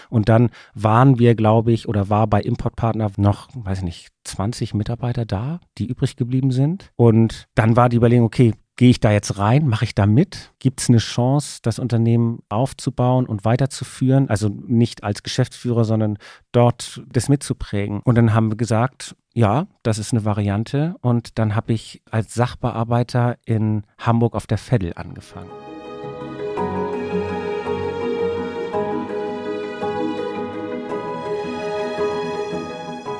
Und 0.09 0.29
dann 0.29 0.51
waren 0.75 1.19
wir, 1.19 1.35
glaube 1.35 1.73
ich, 1.73 1.89
oder 1.89 2.09
war 2.09 2.27
bei 2.27 2.41
Importpartner 2.41 3.11
noch, 3.17 3.49
weiß 3.55 3.79
ich 3.79 3.85
nicht, 3.85 4.09
20 4.25 4.75
Mitarbeiter 4.75 5.25
da, 5.25 5.61
die 5.79 5.87
übrig 5.87 6.17
geblieben 6.17 6.51
sind. 6.51 6.91
Und 6.97 7.47
dann 7.55 7.77
war 7.77 7.89
die 7.89 7.97
Überlegung, 7.97 8.27
okay, 8.27 8.55
gehe 8.77 8.91
ich 8.91 9.01
da 9.01 9.13
jetzt 9.13 9.39
rein, 9.39 9.69
mache 9.69 9.85
ich 9.85 9.95
da 9.95 10.07
mit? 10.07 10.53
Gibt 10.59 10.81
es 10.81 10.89
eine 10.89 10.99
Chance, 10.99 11.61
das 11.63 11.79
Unternehmen 11.79 12.41
aufzubauen 12.49 13.27
und 13.27 13.45
weiterzuführen? 13.45 14.29
Also 14.29 14.49
nicht 14.49 15.05
als 15.05 15.23
Geschäftsführer, 15.23 15.85
sondern 15.85 16.19
dort 16.53 17.03
das 17.09 17.29
mitzuprägen. 17.29 18.01
Und 18.05 18.17
dann 18.17 18.35
haben 18.35 18.51
wir 18.51 18.57
gesagt, 18.57 19.15
ja, 19.35 19.67
das 19.83 19.99
ist 19.99 20.13
eine 20.13 20.25
Variante. 20.25 20.95
Und 21.01 21.39
dann 21.39 21.55
habe 21.55 21.73
ich 21.73 22.03
als 22.11 22.35
Sachbearbeiter 22.35 23.37
in 23.45 23.83
Hamburg 23.99 24.35
auf 24.35 24.47
der 24.47 24.59
Veddel 24.59 24.93
angefangen. 24.95 25.51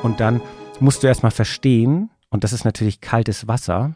Und 0.03 0.21
dann 0.21 0.41
musst 0.81 1.03
du 1.03 1.07
erstmal 1.07 1.33
verstehen, 1.33 2.11
und 2.31 2.45
das 2.45 2.53
ist 2.53 2.65
natürlich 2.65 3.01
kaltes 3.01 3.49
Wasser, 3.49 3.95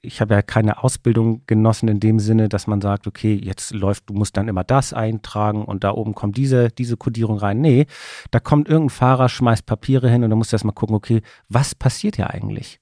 ich 0.00 0.20
habe 0.20 0.34
ja 0.34 0.42
keine 0.42 0.84
Ausbildung 0.84 1.42
genossen 1.46 1.88
in 1.88 1.98
dem 1.98 2.20
Sinne, 2.20 2.48
dass 2.48 2.66
man 2.66 2.80
sagt, 2.80 3.06
okay, 3.06 3.34
jetzt 3.34 3.74
läuft, 3.74 4.08
du 4.08 4.14
musst 4.14 4.36
dann 4.36 4.48
immer 4.48 4.62
das 4.62 4.92
eintragen 4.92 5.64
und 5.64 5.82
da 5.82 5.92
oben 5.92 6.14
kommt 6.14 6.36
diese, 6.36 6.68
diese 6.68 6.96
Kodierung 6.96 7.38
rein. 7.38 7.60
Nee, 7.60 7.86
da 8.30 8.38
kommt 8.38 8.68
irgendein 8.68 8.90
Fahrer, 8.90 9.28
schmeißt 9.28 9.66
Papiere 9.66 10.08
hin 10.08 10.22
und 10.22 10.30
dann 10.30 10.38
musst 10.38 10.52
du 10.52 10.54
erstmal 10.54 10.74
gucken, 10.74 10.94
okay, 10.94 11.22
was 11.48 11.74
passiert 11.74 12.16
ja 12.16 12.28
eigentlich? 12.28 12.80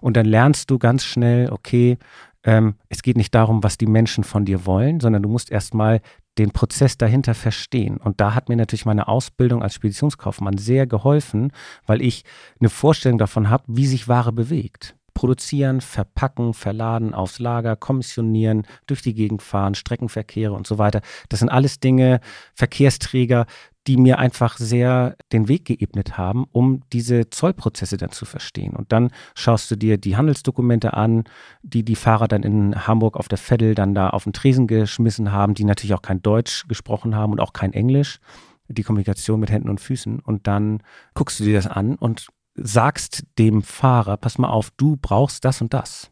Und 0.00 0.16
dann 0.16 0.26
lernst 0.26 0.70
du 0.70 0.78
ganz 0.78 1.04
schnell, 1.04 1.50
okay, 1.50 1.98
ähm, 2.44 2.76
es 2.88 3.02
geht 3.02 3.16
nicht 3.16 3.34
darum, 3.34 3.62
was 3.62 3.76
die 3.76 3.86
Menschen 3.86 4.24
von 4.24 4.44
dir 4.44 4.64
wollen, 4.64 5.00
sondern 5.00 5.22
du 5.22 5.28
musst 5.28 5.50
erstmal 5.50 6.00
den 6.38 6.50
Prozess 6.50 6.98
dahinter 6.98 7.34
verstehen. 7.34 7.98
Und 7.98 8.20
da 8.20 8.34
hat 8.34 8.48
mir 8.48 8.56
natürlich 8.56 8.86
meine 8.86 9.08
Ausbildung 9.08 9.62
als 9.62 9.74
Speditionskaufmann 9.74 10.58
sehr 10.58 10.86
geholfen, 10.86 11.52
weil 11.86 12.02
ich 12.02 12.24
eine 12.60 12.70
Vorstellung 12.70 13.18
davon 13.18 13.50
habe, 13.50 13.64
wie 13.68 13.86
sich 13.86 14.08
Ware 14.08 14.32
bewegt. 14.32 14.96
Produzieren, 15.24 15.80
verpacken, 15.80 16.52
verladen, 16.52 17.14
aufs 17.14 17.38
Lager, 17.38 17.76
kommissionieren, 17.76 18.66
durch 18.86 19.00
die 19.00 19.14
Gegend 19.14 19.40
fahren, 19.40 19.74
Streckenverkehre 19.74 20.52
und 20.52 20.66
so 20.66 20.76
weiter. 20.76 21.00
Das 21.30 21.40
sind 21.40 21.48
alles 21.48 21.80
Dinge, 21.80 22.20
Verkehrsträger, 22.52 23.46
die 23.86 23.96
mir 23.96 24.18
einfach 24.18 24.58
sehr 24.58 25.16
den 25.32 25.48
Weg 25.48 25.64
geebnet 25.64 26.18
haben, 26.18 26.44
um 26.52 26.82
diese 26.92 27.30
Zollprozesse 27.30 27.96
dann 27.96 28.10
zu 28.10 28.26
verstehen. 28.26 28.76
Und 28.76 28.92
dann 28.92 29.08
schaust 29.34 29.70
du 29.70 29.76
dir 29.76 29.96
die 29.96 30.18
Handelsdokumente 30.18 30.92
an, 30.92 31.24
die 31.62 31.86
die 31.86 31.96
Fahrer 31.96 32.28
dann 32.28 32.42
in 32.42 32.86
Hamburg 32.86 33.16
auf 33.16 33.28
der 33.28 33.38
Veddel 33.38 33.74
dann 33.74 33.94
da 33.94 34.10
auf 34.10 34.24
den 34.24 34.34
Tresen 34.34 34.66
geschmissen 34.66 35.32
haben, 35.32 35.54
die 35.54 35.64
natürlich 35.64 35.94
auch 35.94 36.02
kein 36.02 36.20
Deutsch 36.20 36.68
gesprochen 36.68 37.16
haben 37.16 37.32
und 37.32 37.40
auch 37.40 37.54
kein 37.54 37.72
Englisch, 37.72 38.20
die 38.68 38.82
Kommunikation 38.82 39.40
mit 39.40 39.50
Händen 39.50 39.70
und 39.70 39.80
Füßen. 39.80 40.20
Und 40.20 40.46
dann 40.46 40.82
guckst 41.14 41.40
du 41.40 41.44
dir 41.44 41.54
das 41.54 41.66
an 41.66 41.94
und 41.94 42.28
sagst 42.54 43.24
dem 43.38 43.62
Fahrer, 43.62 44.16
pass 44.16 44.38
mal 44.38 44.48
auf, 44.48 44.70
du 44.76 44.96
brauchst 44.96 45.44
das 45.44 45.60
und 45.60 45.74
das. 45.74 46.10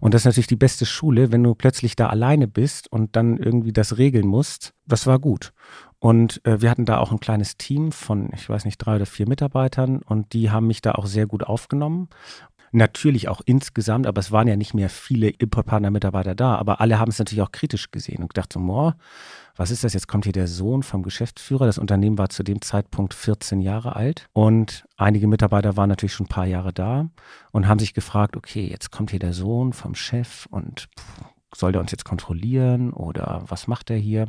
Und 0.00 0.14
das 0.14 0.22
ist 0.22 0.26
natürlich 0.26 0.46
die 0.46 0.56
beste 0.56 0.86
Schule, 0.86 1.32
wenn 1.32 1.42
du 1.42 1.54
plötzlich 1.54 1.96
da 1.96 2.08
alleine 2.08 2.48
bist 2.48 2.90
und 2.90 3.16
dann 3.16 3.36
irgendwie 3.36 3.72
das 3.72 3.98
regeln 3.98 4.26
musst. 4.26 4.74
Das 4.86 5.06
war 5.06 5.18
gut. 5.18 5.52
Und 5.98 6.44
äh, 6.46 6.62
wir 6.62 6.70
hatten 6.70 6.86
da 6.86 6.98
auch 6.98 7.12
ein 7.12 7.20
kleines 7.20 7.58
Team 7.58 7.92
von, 7.92 8.30
ich 8.32 8.48
weiß 8.48 8.64
nicht, 8.64 8.78
drei 8.78 8.96
oder 8.96 9.06
vier 9.06 9.28
Mitarbeitern 9.28 10.00
und 10.00 10.32
die 10.32 10.50
haben 10.50 10.66
mich 10.66 10.80
da 10.80 10.92
auch 10.92 11.06
sehr 11.06 11.26
gut 11.26 11.44
aufgenommen. 11.44 12.08
Natürlich 12.72 13.28
auch 13.28 13.40
insgesamt, 13.44 14.06
aber 14.06 14.20
es 14.20 14.30
waren 14.30 14.46
ja 14.46 14.56
nicht 14.56 14.74
mehr 14.74 14.88
viele 14.88 15.28
Importpartner-Mitarbeiter 15.28 16.36
da, 16.36 16.54
aber 16.54 16.80
alle 16.80 17.00
haben 17.00 17.10
es 17.10 17.18
natürlich 17.18 17.42
auch 17.42 17.50
kritisch 17.50 17.90
gesehen 17.90 18.22
und 18.22 18.28
gedacht 18.28 18.52
so, 18.52 18.60
boah, 18.60 18.96
was 19.56 19.72
ist 19.72 19.82
das? 19.82 19.92
Jetzt 19.92 20.06
kommt 20.06 20.24
hier 20.24 20.32
der 20.32 20.46
Sohn 20.46 20.82
vom 20.84 21.02
Geschäftsführer. 21.02 21.66
Das 21.66 21.78
Unternehmen 21.78 22.16
war 22.16 22.28
zu 22.28 22.42
dem 22.44 22.62
Zeitpunkt 22.62 23.12
14 23.12 23.60
Jahre 23.60 23.96
alt 23.96 24.28
und 24.32 24.84
einige 24.96 25.26
Mitarbeiter 25.26 25.76
waren 25.76 25.88
natürlich 25.88 26.14
schon 26.14 26.26
ein 26.26 26.30
paar 26.30 26.46
Jahre 26.46 26.72
da 26.72 27.10
und 27.50 27.66
haben 27.66 27.80
sich 27.80 27.92
gefragt, 27.92 28.36
okay, 28.36 28.68
jetzt 28.70 28.90
kommt 28.90 29.10
hier 29.10 29.18
der 29.18 29.32
Sohn 29.32 29.72
vom 29.72 29.96
Chef 29.96 30.46
und 30.46 30.88
pff, 30.96 31.24
soll 31.54 31.72
der 31.72 31.80
uns 31.80 31.90
jetzt 31.90 32.04
kontrollieren 32.04 32.92
oder 32.92 33.42
was 33.48 33.66
macht 33.66 33.90
er 33.90 33.96
hier? 33.96 34.28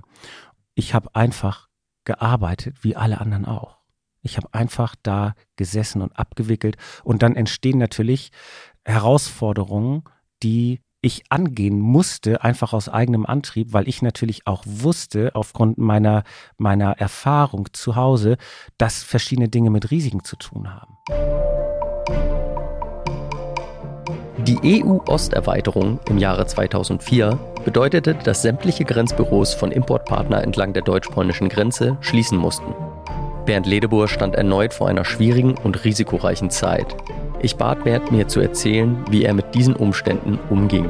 Ich 0.74 0.96
habe 0.96 1.14
einfach 1.16 1.70
gearbeitet, 2.06 2.84
wie 2.84 2.96
alle 2.96 3.22
anderen 3.22 3.46
auch. 3.46 3.81
Ich 4.22 4.38
habe 4.38 4.48
einfach 4.51 4.96
da 5.01 5.34
gesessen 5.56 6.01
und 6.01 6.18
abgewickelt. 6.18 6.78
Und 7.04 7.24
dann 7.24 7.36
entstehen 7.36 7.78
natürlich 7.78 8.32
Herausforderungen, 8.86 10.04
die 10.44 10.82
ich 11.01 11.24
angehen 11.30 11.80
musste, 11.80 12.44
einfach 12.44 12.74
aus 12.74 12.88
eigenem 12.88 13.25
Antrieb, 13.25 13.74
weil 13.74 13.88
ich 13.88 14.04
natürlich 14.04 14.46
auch 14.46 14.63
wusste, 14.68 15.32
aufgrund 15.34 15.80
meiner, 15.80 16.24
meiner 16.58 16.92
Erfahrung 17.00 17.70
zu 17.74 17.96
Hause, 17.96 18.38
dass 18.78 19.01
verschiedene 19.01 19.50
Dinge 19.50 19.72
mit 19.72 19.90
Risiken 19.90 20.24
zu 20.24 20.36
tun 20.36 20.70
haben. 20.70 20.98
Die 24.46 24.84
EU-Osterweiterung 24.84 26.00
im 26.08 26.18
Jahre 26.18 26.46
2004 26.48 27.38
bedeutete, 27.63 28.16
dass 28.16 28.42
sämtliche 28.42 28.86
Grenzbüros 28.86 29.54
von 29.54 29.72
Importpartner 29.72 30.44
entlang 30.44 30.74
der 30.74 30.82
deutsch-polnischen 30.82 31.50
Grenze 31.50 31.98
schließen 32.01 32.38
mussten. 32.38 32.74
Bernd 33.46 33.66
Ledebur 33.66 34.08
stand 34.08 34.36
erneut 34.36 34.74
vor 34.74 34.88
einer 34.88 35.04
schwierigen 35.04 35.56
und 35.58 35.84
risikoreichen 35.84 36.50
Zeit. 36.50 36.96
Ich 37.42 37.56
bat 37.56 37.84
Bernd 37.84 38.12
mir 38.12 38.28
zu 38.28 38.40
erzählen, 38.40 39.04
wie 39.10 39.24
er 39.24 39.34
mit 39.34 39.56
diesen 39.56 39.76
Umständen 39.76 40.38
umging. 40.50 40.90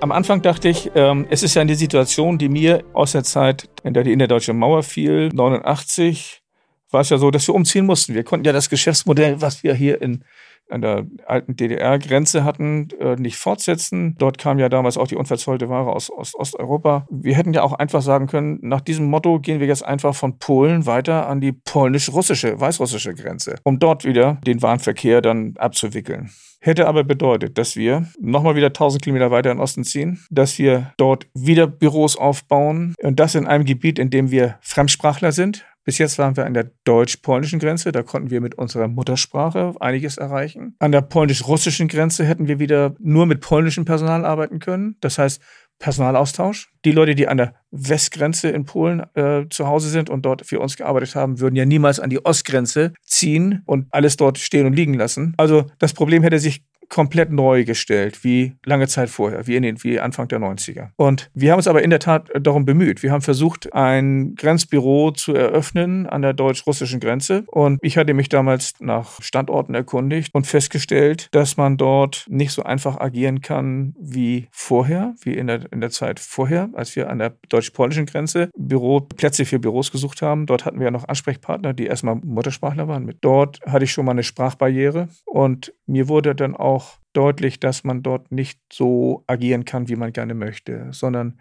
Am 0.00 0.10
Anfang 0.10 0.42
dachte 0.42 0.68
ich, 0.68 0.90
ähm, 0.96 1.26
es 1.30 1.44
ist 1.44 1.54
ja 1.54 1.62
eine 1.62 1.76
Situation, 1.76 2.38
die 2.38 2.48
mir 2.48 2.82
aus 2.92 3.12
der 3.12 3.22
Zeit, 3.22 3.68
in 3.84 3.94
der 3.94 4.02
die 4.02 4.12
innerdeutsche 4.12 4.52
Mauer 4.52 4.82
fiel, 4.82 5.28
89, 5.32 6.42
war 6.90 7.00
es 7.02 7.10
ja 7.10 7.18
so, 7.18 7.30
dass 7.30 7.46
wir 7.46 7.54
umziehen 7.54 7.86
mussten. 7.86 8.14
Wir 8.14 8.24
konnten 8.24 8.44
ja 8.44 8.52
das 8.52 8.68
Geschäftsmodell, 8.68 9.40
was 9.40 9.62
wir 9.62 9.74
hier 9.74 10.02
in 10.02 10.24
an 10.70 10.82
der 10.82 11.06
alten 11.26 11.56
DDR-Grenze 11.56 12.44
hatten, 12.44 12.88
äh, 13.00 13.16
nicht 13.16 13.36
fortsetzen. 13.36 14.16
Dort 14.18 14.38
kam 14.38 14.58
ja 14.58 14.68
damals 14.68 14.98
auch 14.98 15.06
die 15.06 15.16
unverzollte 15.16 15.68
Ware 15.68 15.92
aus 15.92 16.10
Osteuropa. 16.10 17.06
Wir 17.10 17.34
hätten 17.34 17.52
ja 17.52 17.62
auch 17.62 17.72
einfach 17.72 18.02
sagen 18.02 18.26
können, 18.26 18.58
nach 18.62 18.80
diesem 18.80 19.06
Motto 19.06 19.40
gehen 19.40 19.60
wir 19.60 19.66
jetzt 19.66 19.84
einfach 19.84 20.14
von 20.14 20.38
Polen 20.38 20.86
weiter 20.86 21.28
an 21.28 21.40
die 21.40 21.52
polnisch-russische, 21.52 22.60
weißrussische 22.60 23.14
Grenze, 23.14 23.56
um 23.64 23.78
dort 23.78 24.04
wieder 24.04 24.38
den 24.46 24.62
Warenverkehr 24.62 25.20
dann 25.20 25.54
abzuwickeln. 25.56 26.30
Hätte 26.60 26.88
aber 26.88 27.04
bedeutet, 27.04 27.58
dass 27.58 27.76
wir 27.76 28.08
nochmal 28.18 28.56
wieder 28.56 28.68
1000 28.68 29.02
Kilometer 29.02 29.30
weiter 29.30 29.52
in 29.52 29.58
den 29.58 29.62
Osten 29.62 29.84
ziehen, 29.84 30.24
dass 30.30 30.58
wir 30.58 30.92
dort 30.96 31.28
wieder 31.34 31.66
Büros 31.66 32.16
aufbauen 32.16 32.94
und 33.02 33.20
das 33.20 33.34
in 33.34 33.46
einem 33.46 33.64
Gebiet, 33.64 33.98
in 33.98 34.10
dem 34.10 34.30
wir 34.30 34.58
Fremdsprachler 34.62 35.32
sind, 35.32 35.64
bis 35.86 35.98
jetzt 35.98 36.18
waren 36.18 36.36
wir 36.36 36.44
an 36.44 36.52
der 36.52 36.72
deutsch-polnischen 36.84 37.60
Grenze, 37.60 37.92
da 37.92 38.02
konnten 38.02 38.30
wir 38.30 38.40
mit 38.40 38.56
unserer 38.56 38.88
Muttersprache 38.88 39.72
einiges 39.80 40.18
erreichen. 40.18 40.74
An 40.80 40.90
der 40.92 41.00
polnisch-russischen 41.00 41.86
Grenze 41.86 42.24
hätten 42.24 42.48
wir 42.48 42.58
wieder 42.58 42.96
nur 42.98 43.24
mit 43.24 43.40
polnischem 43.40 43.84
Personal 43.84 44.24
arbeiten 44.24 44.58
können. 44.58 44.96
Das 45.00 45.16
heißt, 45.16 45.40
Personalaustausch. 45.78 46.72
Die 46.84 46.92
Leute, 46.92 47.14
die 47.14 47.28
an 47.28 47.36
der 47.36 47.54
Westgrenze 47.70 48.48
in 48.48 48.64
Polen 48.64 49.02
äh, 49.14 49.44
zu 49.50 49.66
Hause 49.66 49.90
sind 49.90 50.08
und 50.08 50.24
dort 50.24 50.46
für 50.46 50.58
uns 50.58 50.76
gearbeitet 50.76 51.14
haben, 51.14 51.38
würden 51.38 51.54
ja 51.54 51.66
niemals 51.66 52.00
an 52.00 52.10
die 52.10 52.24
Ostgrenze 52.24 52.94
ziehen 53.02 53.62
und 53.66 53.86
alles 53.90 54.16
dort 54.16 54.38
stehen 54.38 54.66
und 54.66 54.72
liegen 54.72 54.94
lassen. 54.94 55.34
Also 55.36 55.66
das 55.78 55.92
Problem 55.92 56.22
hätte 56.22 56.38
sich 56.38 56.64
komplett 56.88 57.30
neu 57.30 57.64
gestellt, 57.64 58.24
wie 58.24 58.56
lange 58.64 58.88
Zeit 58.88 59.10
vorher, 59.10 59.46
wie, 59.46 59.56
in 59.56 59.62
den, 59.62 59.82
wie 59.82 60.00
Anfang 60.00 60.28
der 60.28 60.40
90er. 60.40 60.88
Und 60.96 61.30
wir 61.34 61.52
haben 61.52 61.58
uns 61.58 61.68
aber 61.68 61.82
in 61.82 61.90
der 61.90 61.98
Tat 61.98 62.30
darum 62.40 62.64
bemüht. 62.64 63.02
Wir 63.02 63.12
haben 63.12 63.22
versucht, 63.22 63.72
ein 63.72 64.34
Grenzbüro 64.34 65.10
zu 65.10 65.34
eröffnen 65.34 66.06
an 66.06 66.22
der 66.22 66.32
deutsch-russischen 66.32 67.00
Grenze. 67.00 67.44
Und 67.48 67.78
ich 67.82 67.96
hatte 67.96 68.14
mich 68.14 68.28
damals 68.28 68.74
nach 68.80 69.22
Standorten 69.22 69.74
erkundigt 69.74 70.34
und 70.34 70.46
festgestellt, 70.46 71.28
dass 71.32 71.56
man 71.56 71.76
dort 71.76 72.26
nicht 72.28 72.52
so 72.52 72.62
einfach 72.62 73.00
agieren 73.00 73.40
kann 73.40 73.94
wie 73.98 74.48
vorher, 74.50 75.14
wie 75.22 75.34
in 75.34 75.46
der, 75.46 75.70
in 75.72 75.80
der 75.80 75.90
Zeit 75.90 76.20
vorher, 76.20 76.68
als 76.74 76.96
wir 76.96 77.10
an 77.10 77.18
der 77.18 77.34
deutsch-polnischen 77.48 78.06
Grenze 78.06 78.50
Büro, 78.56 79.00
Plätze 79.00 79.44
für 79.44 79.58
Büros 79.58 79.92
gesucht 79.92 80.22
haben. 80.22 80.46
Dort 80.46 80.64
hatten 80.64 80.78
wir 80.78 80.86
ja 80.86 80.90
noch 80.90 81.08
Ansprechpartner, 81.08 81.72
die 81.72 81.86
erstmal 81.86 82.16
Muttersprachler 82.16 82.88
waren. 82.88 83.12
Dort 83.20 83.60
hatte 83.66 83.84
ich 83.84 83.92
schon 83.92 84.04
mal 84.04 84.12
eine 84.12 84.22
Sprachbarriere 84.22 85.08
und 85.24 85.72
mir 85.86 86.08
wurde 86.08 86.34
dann 86.34 86.56
auch 86.56 86.75
auch 86.76 86.98
deutlich, 87.14 87.58
dass 87.58 87.84
man 87.84 88.02
dort 88.02 88.30
nicht 88.30 88.60
so 88.70 89.24
agieren 89.26 89.64
kann, 89.64 89.88
wie 89.88 89.96
man 89.96 90.12
gerne 90.12 90.34
möchte, 90.34 90.88
sondern 90.90 91.40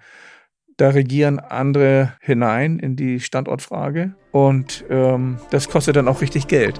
da 0.77 0.89
regieren 0.89 1.39
andere 1.39 2.13
hinein 2.21 2.79
in 2.79 2.95
die 2.95 3.19
Standortfrage 3.19 4.15
und 4.31 4.85
ähm, 4.89 5.37
das 5.51 5.67
kostet 5.67 5.97
dann 5.97 6.07
auch 6.07 6.21
richtig 6.21 6.47
Geld. 6.47 6.79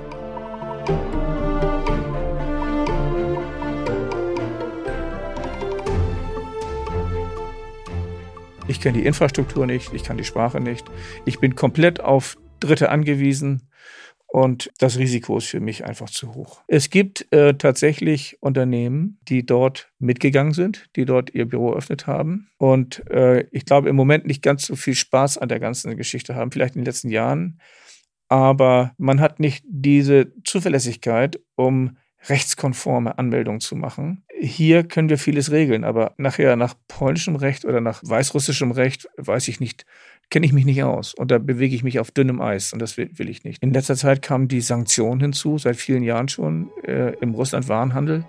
Ich 8.68 8.80
kenne 8.80 8.98
die 8.98 9.06
Infrastruktur 9.06 9.66
nicht, 9.66 9.94
ich 9.94 10.04
kann 10.04 10.18
die 10.18 10.24
Sprache 10.24 10.62
nicht. 10.62 10.86
Ich 11.26 11.40
bin 11.40 11.56
komplett 11.56 12.00
auf 12.00 12.38
Dritte 12.62 12.90
angewiesen. 12.90 13.70
Und 14.36 14.70
das 14.80 14.98
Risiko 14.98 15.38
ist 15.38 15.48
für 15.48 15.62
mich 15.62 15.86
einfach 15.86 16.10
zu 16.10 16.34
hoch. 16.34 16.62
Es 16.68 16.90
gibt 16.90 17.26
äh, 17.32 17.54
tatsächlich 17.54 18.36
Unternehmen, 18.42 19.18
die 19.22 19.46
dort 19.46 19.94
mitgegangen 19.98 20.52
sind, 20.52 20.90
die 20.98 21.06
dort 21.06 21.34
ihr 21.34 21.48
Büro 21.48 21.72
eröffnet 21.72 22.06
haben. 22.06 22.50
Und 22.58 23.10
äh, 23.10 23.46
ich 23.52 23.64
glaube, 23.64 23.88
im 23.88 23.96
Moment 23.96 24.26
nicht 24.26 24.42
ganz 24.42 24.66
so 24.66 24.76
viel 24.76 24.94
Spaß 24.94 25.38
an 25.38 25.48
der 25.48 25.62
ganzen 25.62 25.96
Geschichte 25.96 26.36
haben, 26.36 26.52
vielleicht 26.52 26.76
in 26.76 26.82
den 26.82 26.86
letzten 26.86 27.12
Jahren. 27.12 27.62
Aber 28.28 28.94
man 28.98 29.22
hat 29.22 29.40
nicht 29.40 29.64
diese 29.70 30.34
Zuverlässigkeit, 30.44 31.40
um 31.56 31.96
rechtskonforme 32.28 33.18
Anmeldungen 33.18 33.62
zu 33.62 33.78
machen. 33.78 34.25
Hier 34.40 34.84
können 34.84 35.10
wir 35.10 35.18
vieles 35.18 35.52
regeln, 35.52 35.84
aber 35.84 36.14
nachher 36.18 36.56
nach 36.56 36.76
polnischem 36.88 37.36
Recht 37.36 37.64
oder 37.64 37.80
nach 37.80 38.02
weißrussischem 38.04 38.72
Recht 38.72 39.08
weiß 39.18 39.48
ich 39.48 39.60
nicht, 39.60 39.86
kenne 40.30 40.46
ich 40.46 40.54
mich 40.54 40.66
nicht 40.66 40.84
aus 40.84 41.14
und 41.14 41.32
da 41.32 41.38
bewege 41.38 41.76
ich 41.76 41.84
mich 41.84 42.00
auf 42.00 42.12
dünnem 42.12 42.42
Eis 42.42 42.74
und 42.74 42.82
das 42.82 42.98
will, 42.98 43.10
will 43.14 43.30
ich 43.30 43.44
nicht. 43.44 43.64
In 43.64 43.74
letzter 43.74 43.96
Zeit 43.96 44.22
kamen 44.22 44.48
die 44.48 44.62
Sanktionen 44.62 45.22
hinzu, 45.22 45.58
seit 45.58 45.78
vielen 45.78 46.04
Jahren 46.04 46.28
schon 46.28 46.70
äh, 46.84 47.14
im 47.22 47.34
Russland-Warenhandel 47.34 48.26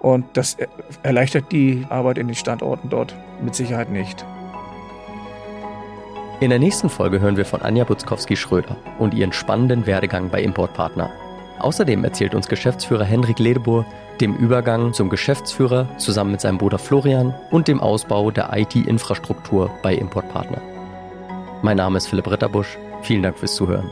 und 0.00 0.24
das 0.34 0.56
erleichtert 1.02 1.52
die 1.52 1.84
Arbeit 1.88 2.18
in 2.18 2.28
den 2.28 2.36
Standorten 2.36 2.88
dort 2.88 3.14
mit 3.42 3.54
Sicherheit 3.54 3.90
nicht. 3.90 4.24
In 6.40 6.50
der 6.50 6.58
nächsten 6.58 6.88
Folge 6.88 7.20
hören 7.20 7.36
wir 7.36 7.44
von 7.44 7.62
Anja 7.62 7.84
Butzkowski-Schröder 7.84 8.76
und 8.98 9.12
ihren 9.12 9.32
spannenden 9.32 9.86
Werdegang 9.86 10.30
bei 10.30 10.42
Importpartner. 10.42 11.10
Außerdem 11.58 12.04
erzählt 12.04 12.34
uns 12.34 12.48
Geschäftsführer 12.48 13.04
Henrik 13.04 13.38
Ledebohr 13.38 13.84
dem 14.20 14.34
Übergang 14.36 14.92
zum 14.92 15.10
Geschäftsführer 15.10 15.88
zusammen 15.98 16.32
mit 16.32 16.40
seinem 16.40 16.58
Bruder 16.58 16.78
Florian 16.78 17.34
und 17.50 17.68
dem 17.68 17.80
Ausbau 17.80 18.30
der 18.30 18.50
IT-Infrastruktur 18.52 19.70
bei 19.82 19.94
Importpartner. 19.94 20.60
Mein 21.62 21.76
Name 21.76 21.98
ist 21.98 22.06
Philipp 22.08 22.30
Ritterbusch. 22.30 22.78
Vielen 23.02 23.22
Dank 23.22 23.38
fürs 23.38 23.54
Zuhören. 23.54 23.90